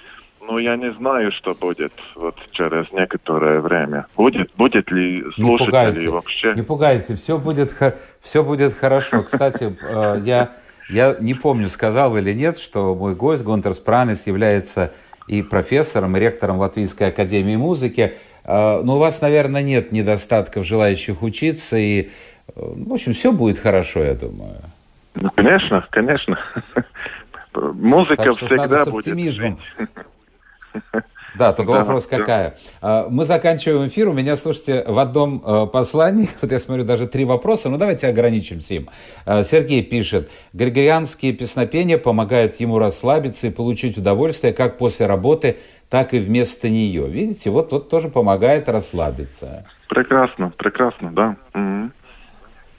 ну, 0.50 0.58
я 0.58 0.76
не 0.78 0.92
знаю, 0.94 1.32
что 1.32 1.54
будет 1.54 1.94
вот 2.16 2.36
через 2.54 2.92
некоторое 2.92 3.60
время. 3.60 4.08
Будет, 4.16 4.52
будет 4.56 4.90
ли 4.92 5.24
слушатели 5.36 6.08
вообще? 6.08 6.54
Не 6.56 6.64
пугайте, 6.64 7.16
все 7.16 7.38
будет, 7.38 7.72
все 8.22 8.44
будет 8.44 8.74
хорошо. 8.74 9.22
Кстати, 9.24 9.78
э, 9.82 10.22
я, 10.26 10.50
я 10.90 11.16
не 11.20 11.36
помню, 11.36 11.70
сказал 11.70 12.18
или 12.18 12.34
нет, 12.34 12.58
что 12.58 12.96
мой 12.96 13.14
гость 13.14 13.44
Гонтер 13.44 13.76
Спранес 13.76 14.26
является 14.26 14.92
и 15.28 15.44
профессором, 15.44 16.18
и 16.18 16.20
ректором 16.20 16.58
Латвийской 16.58 17.10
академии 17.10 17.56
музыки. 17.56 18.14
Э, 18.44 18.82
но 18.82 18.96
у 18.96 19.00
вас, 19.00 19.22
наверное, 19.22 19.62
нет 19.62 19.92
недостатков 19.92 20.66
желающих 20.66 21.22
учиться, 21.22 21.78
и, 21.78 22.02
э, 22.02 22.10
в 22.56 22.92
общем, 22.92 23.14
все 23.14 23.32
будет 23.32 23.60
хорошо, 23.60 24.00
я 24.00 24.16
думаю. 24.16 24.62
Ну, 25.14 25.30
конечно, 25.36 25.86
конечно. 25.92 26.40
Музыка 27.54 28.34
всегда 28.34 28.86
будет. 28.86 29.20
Жить. 29.32 29.58
Да, 31.38 31.54
только 31.54 31.74
да, 31.74 31.80
вопрос 31.80 32.06
какая. 32.06 32.58
Да. 32.82 33.08
Мы 33.10 33.26
заканчиваем 33.26 33.88
эфир. 33.88 34.10
У 34.10 34.14
меня, 34.14 34.36
слушайте, 34.36 34.84
в 34.88 34.98
одном 34.98 35.44
э, 35.46 35.68
послании, 35.68 36.30
вот 36.42 36.52
я 36.52 36.60
смотрю, 36.60 36.84
даже 36.84 37.08
три 37.08 37.26
вопроса, 37.26 37.70
ну 37.70 37.78
давайте 37.78 38.08
ограничимся 38.08 38.76
им. 38.76 38.90
Э, 39.26 39.44
Сергей 39.44 39.84
пишет, 39.84 40.30
григорианские 40.54 41.34
песнопения 41.34 41.98
помогают 41.98 42.60
ему 42.60 42.80
расслабиться 42.80 43.48
и 43.48 43.52
получить 43.52 43.98
удовольствие 43.98 44.54
как 44.54 44.78
после 44.78 45.06
работы, 45.06 45.58
так 45.90 46.14
и 46.14 46.20
вместо 46.20 46.70
нее. 46.70 47.08
Видите, 47.08 47.50
вот 47.50 47.70
тут 47.70 47.90
тоже 47.90 48.10
помогает 48.10 48.70
расслабиться. 48.70 49.66
Прекрасно, 49.88 50.52
прекрасно, 50.58 51.12
да. 51.12 51.36
Угу. 51.54 51.92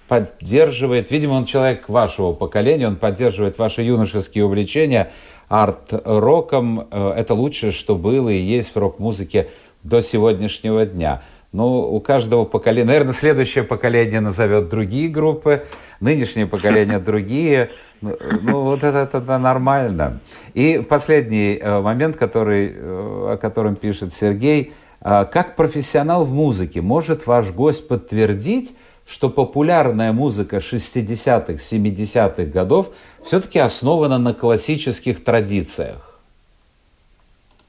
Поддерживает, 0.09 1.11
видимо, 1.12 1.34
он 1.34 1.45
человек 1.45 1.88
вашего 1.88 2.32
поколения, 2.32 2.88
он 2.88 2.97
поддерживает 2.97 3.59
ваши 3.59 3.82
юношеские 3.82 4.45
увлечения– 4.45 5.12
арт-роком. 5.51 6.88
Э, 6.90 7.12
это 7.16 7.34
лучшее, 7.34 7.72
что 7.72 7.96
было 7.96 8.30
и 8.30 8.38
есть 8.38 8.74
в 8.74 8.78
рок-музыке 8.78 9.48
до 9.82 10.01
сегодняшнего 10.01 10.86
дня. 10.86 11.22
Ну, 11.53 11.92
у 11.92 12.01
каждого 12.01 12.44
поколения, 12.44 12.86
наверное, 12.86 13.12
следующее 13.12 13.64
поколение 13.64 14.20
назовет 14.20 14.68
другие 14.68 15.09
группы, 15.09 15.66
нынешнее 15.98 16.46
поколение 16.46 16.98
другие. 17.11 17.70
Ну, 18.01 18.16
ну 18.42 18.62
вот 18.62 18.84
это, 18.84 19.11
это 19.12 19.38
нормально. 19.38 20.20
И 20.55 20.78
последний 20.88 21.59
э, 21.61 21.80
момент, 21.80 22.16
который, 22.16 22.72
э, 22.72 23.32
о 23.32 23.36
котором 23.36 23.74
пишет 23.76 24.14
Сергей. 24.14 24.72
Как 25.03 25.57
профессионал 25.57 26.26
в 26.26 26.34
музыке 26.34 26.82
может 26.82 27.26
ваш 27.26 27.51
гость 27.53 27.88
подтвердить, 27.88 28.76
что 29.11 29.28
популярная 29.28 30.12
музыка 30.12 30.58
60-х, 30.58 31.54
70-х 31.54 32.44
годов 32.44 32.90
все-таки 33.24 33.58
основана 33.58 34.18
на 34.18 34.34
классических 34.34 35.24
традициях. 35.24 36.20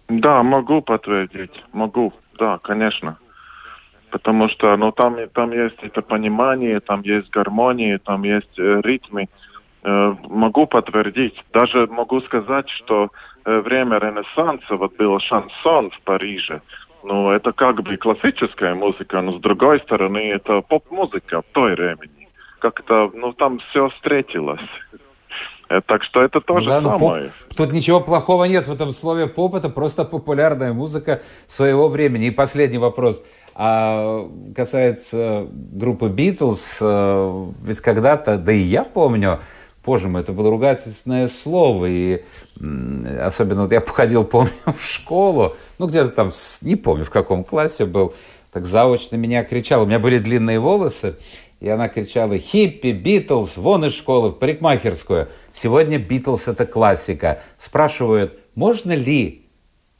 Да, 0.08 0.44
могу 0.44 0.82
подтвердить, 0.82 1.64
могу, 1.74 2.14
да, 2.38 2.60
конечно. 2.62 3.18
Потому 4.12 4.50
что 4.50 4.76
ну, 4.78 4.92
там, 4.92 5.18
там 5.34 5.52
есть 5.52 5.78
это 5.82 6.02
понимание, 6.02 6.80
там 6.80 7.02
есть 7.02 7.30
гармония, 7.32 7.98
там 7.98 8.24
есть 8.24 8.60
э, 8.60 8.82
ритмы. 8.84 9.30
Э, 9.84 10.16
могу 10.28 10.68
подтвердить. 10.68 11.36
Даже 11.54 11.88
могу 11.88 12.20
сказать, 12.22 12.70
что 12.70 13.10
э, 13.46 13.60
время 13.62 14.00
Ренессанса, 14.00 14.76
вот 14.76 14.98
был 14.98 15.18
шансон 15.22 15.89
в 15.92 16.02
Париже, 16.02 16.62
ну, 17.04 17.32
это 17.32 17.52
как 17.52 17.82
бы 17.84 17.97
классическая 17.97 18.74
музыка, 18.74 19.22
но 19.22 19.38
с 19.38 19.41
другой 19.41 19.80
стороны, 19.80 20.20
это 20.32 20.62
поп-музыка 20.62 21.41
в 21.41 21.45
той 21.54 21.76
времени. 21.76 22.30
Как-то, 22.60 23.12
ну, 23.14 23.34
там 23.34 23.60
все 23.60 23.89
встретилось. 23.89 24.62
Э, 25.72 25.82
так 25.86 26.04
что 26.04 26.22
это 26.22 26.41
тоже 26.41 26.66
ну, 26.66 26.72
да, 26.72 26.82
самое. 26.82 27.24
Поп, 27.26 27.58
тут 27.58 27.72
ничего 27.72 28.02
плохого 28.02 28.43
нет 28.45 28.68
в 28.68 28.74
этом 28.74 28.91
слове 28.91 29.28
поп, 29.28 29.56
это 29.56 29.70
просто 29.70 30.04
популярная 30.04 30.74
музыка 30.74 31.22
своего 31.47 31.88
времени. 31.88 32.28
И 32.28 32.32
последний 32.32 32.78
вопрос. 32.78 33.24
А 33.56 34.28
касается 34.56 35.47
группы 35.52 36.10
Битлз, 36.10 36.78
э, 36.82 37.45
ведь 37.64 37.80
когда-то, 37.80 38.38
да 38.38 38.52
и 38.52 38.60
я 38.60 38.84
помню, 38.84 39.39
Боже 39.84 40.08
мой, 40.08 40.22
это 40.22 40.32
было 40.32 40.50
ругательственное 40.50 41.28
слово, 41.28 41.88
и 41.88 42.24
особенно 43.20 43.64
вот 43.64 43.72
я 43.72 43.82
походил, 43.82 44.24
помню, 44.26 44.52
в 44.66 44.84
школу, 44.84 45.56
ну 45.80 45.88
где-то 45.88 46.10
там, 46.10 46.32
не 46.62 46.76
помню 46.76 47.06
в 47.06 47.10
каком 47.10 47.44
классе 47.44 47.86
был, 47.86 48.14
так 48.52 48.66
заочно 48.66 49.16
меня 49.16 49.44
кричала, 49.44 49.84
у 49.84 49.86
меня 49.88 50.00
были 50.00 50.20
длинные 50.20 50.60
волосы, 50.60 51.16
и 51.60 51.70
она 51.70 51.90
кричала 51.90 52.38
«Хиппи, 52.38 52.92
Битлз, 52.92 53.58
вон 53.58 53.86
из 53.86 53.94
школы, 53.94 54.30
в 54.30 54.34
парикмахерскую». 54.34 55.28
Сегодня 55.54 56.00
Битлз– 56.00 56.48
это 56.48 56.66
классика. 56.66 57.42
Спрашивают, 57.60 58.40
можно 58.56 58.94
ли 58.94 59.46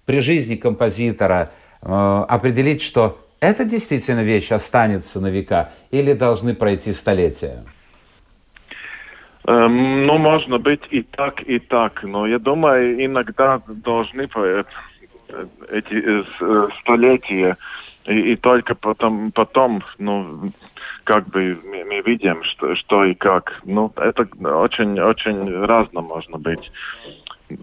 при 0.06 0.20
жизни 0.22 0.56
композитора 0.56 1.52
э, 1.82 2.26
определить, 2.28 2.82
что 2.82 3.20
эта 3.40 3.64
действительно 3.64 4.22
вещь 4.22 4.52
останется 4.52 5.20
на 5.20 5.28
века, 5.28 5.72
или 5.92 6.14
должны 6.14 6.54
пройти 6.56 6.94
столетия? 6.94 7.64
Эм, 9.52 10.06
ну, 10.06 10.18
можно 10.18 10.60
быть 10.60 10.82
и 10.92 11.02
так, 11.02 11.42
и 11.42 11.60
так. 11.60 12.04
Но 12.04 12.26
я 12.26 12.40
думаю, 12.40 13.06
иногда 13.06 13.62
должны 13.68 14.30
э, 14.34 14.64
эти 15.70 15.94
э, 15.94 16.24
э, 16.40 16.68
столетия 16.80 17.58
и, 18.06 18.32
и 18.32 18.36
только 18.38 18.76
потом, 18.76 19.32
потом, 19.32 19.84
ну, 19.98 20.52
как 21.04 21.28
бы 21.28 21.60
мы, 21.66 21.84
мы 21.84 22.02
видим, 22.02 22.44
что, 22.44 22.76
что 22.76 23.04
и 23.04 23.14
как. 23.14 23.62
Ну, 23.66 23.92
это 23.98 24.26
очень, 24.48 24.98
очень 25.02 25.66
разно 25.66 26.00
можно 26.02 26.38
быть. 26.38 26.72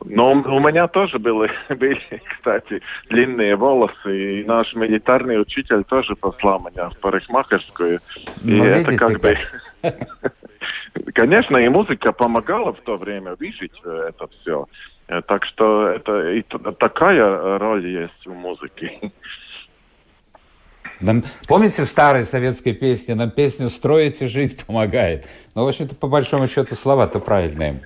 Но 0.05 0.33
у 0.33 0.61
меня 0.61 0.89
тоже 0.89 1.19
были, 1.19 1.51
были, 1.75 2.23
кстати, 2.37 2.81
длинные 3.09 3.57
волосы, 3.57 4.41
и 4.41 4.45
наш 4.45 4.75
милитарный 4.75 5.41
учитель 5.41 5.85
тоже 5.85 6.15
послал 6.17 6.61
меня 6.61 6.89
в 6.91 6.99
парикмахерскую. 6.99 8.01
И 8.45 8.51
ну, 8.51 8.65
это 8.65 8.97
как, 8.97 9.21
бы... 9.21 9.37
Конечно, 11.15 11.57
и 11.59 11.69
музыка 11.69 12.13
помогала 12.13 12.73
в 12.73 12.81
то 12.81 12.97
время 12.97 13.35
выжить 13.37 13.73
э, 13.85 14.11
это 14.11 14.29
все. 14.29 14.67
Э, 15.09 15.23
так 15.23 15.45
что 15.45 15.89
это 15.89 16.33
и 16.33 16.43
такая 16.79 17.59
роль 17.59 17.87
есть 17.87 18.27
у 18.27 18.35
музыки. 18.35 19.01
Нам, 21.01 21.23
помните 21.47 21.85
в 21.85 21.89
старой 21.89 22.25
советской 22.25 22.73
песне, 22.73 23.15
нам 23.15 23.31
песня 23.31 23.69
«Строить 23.69 24.21
и 24.21 24.27
жить» 24.27 24.65
помогает. 24.67 25.29
Ну, 25.55 25.65
в 25.65 25.69
общем-то, 25.69 25.95
по 25.95 26.09
большому 26.09 26.49
счету, 26.49 26.75
слова-то 26.75 27.21
правильные. 27.21 27.83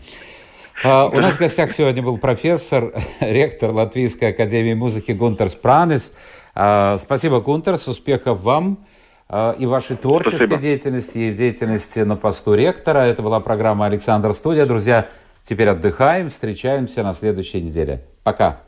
А, 0.85 1.07
у 1.07 1.20
нас 1.20 1.37
в 1.37 1.39
гостях 1.39 1.73
сегодня 1.73 2.03
был 2.03 2.18
профессор, 2.18 2.93
ректор 3.20 3.73
Латвийской 3.73 4.31
академии 4.31 4.75
музыки 4.75 5.12
Гунтерс 5.12 5.55
Пранис. 5.55 6.12
А, 6.55 6.99
спасибо, 6.99 7.41
Гунтерс, 7.41 7.87
успехов 7.89 8.41
вам. 8.43 8.85
А, 9.29 9.53
и 9.59 9.64
вашей 9.66 9.97
творческой 9.97 10.37
Спасибо. 10.37 10.59
деятельности, 10.59 11.18
и 11.18 11.31
в 11.31 11.37
деятельности 11.37 12.01
на 12.01 12.16
посту 12.16 12.55
ректора. 12.55 12.99
Это 12.99 13.23
была 13.23 13.41
программа 13.41 13.87
«Александр 13.87 14.35
Студия». 14.35 14.66
Друзья, 14.66 15.09
теперь 15.49 15.68
отдыхаем, 15.68 16.31
встречаемся 16.31 17.03
на 17.03 17.14
следующей 17.14 17.62
неделе. 17.62 18.05
Пока. 18.25 18.61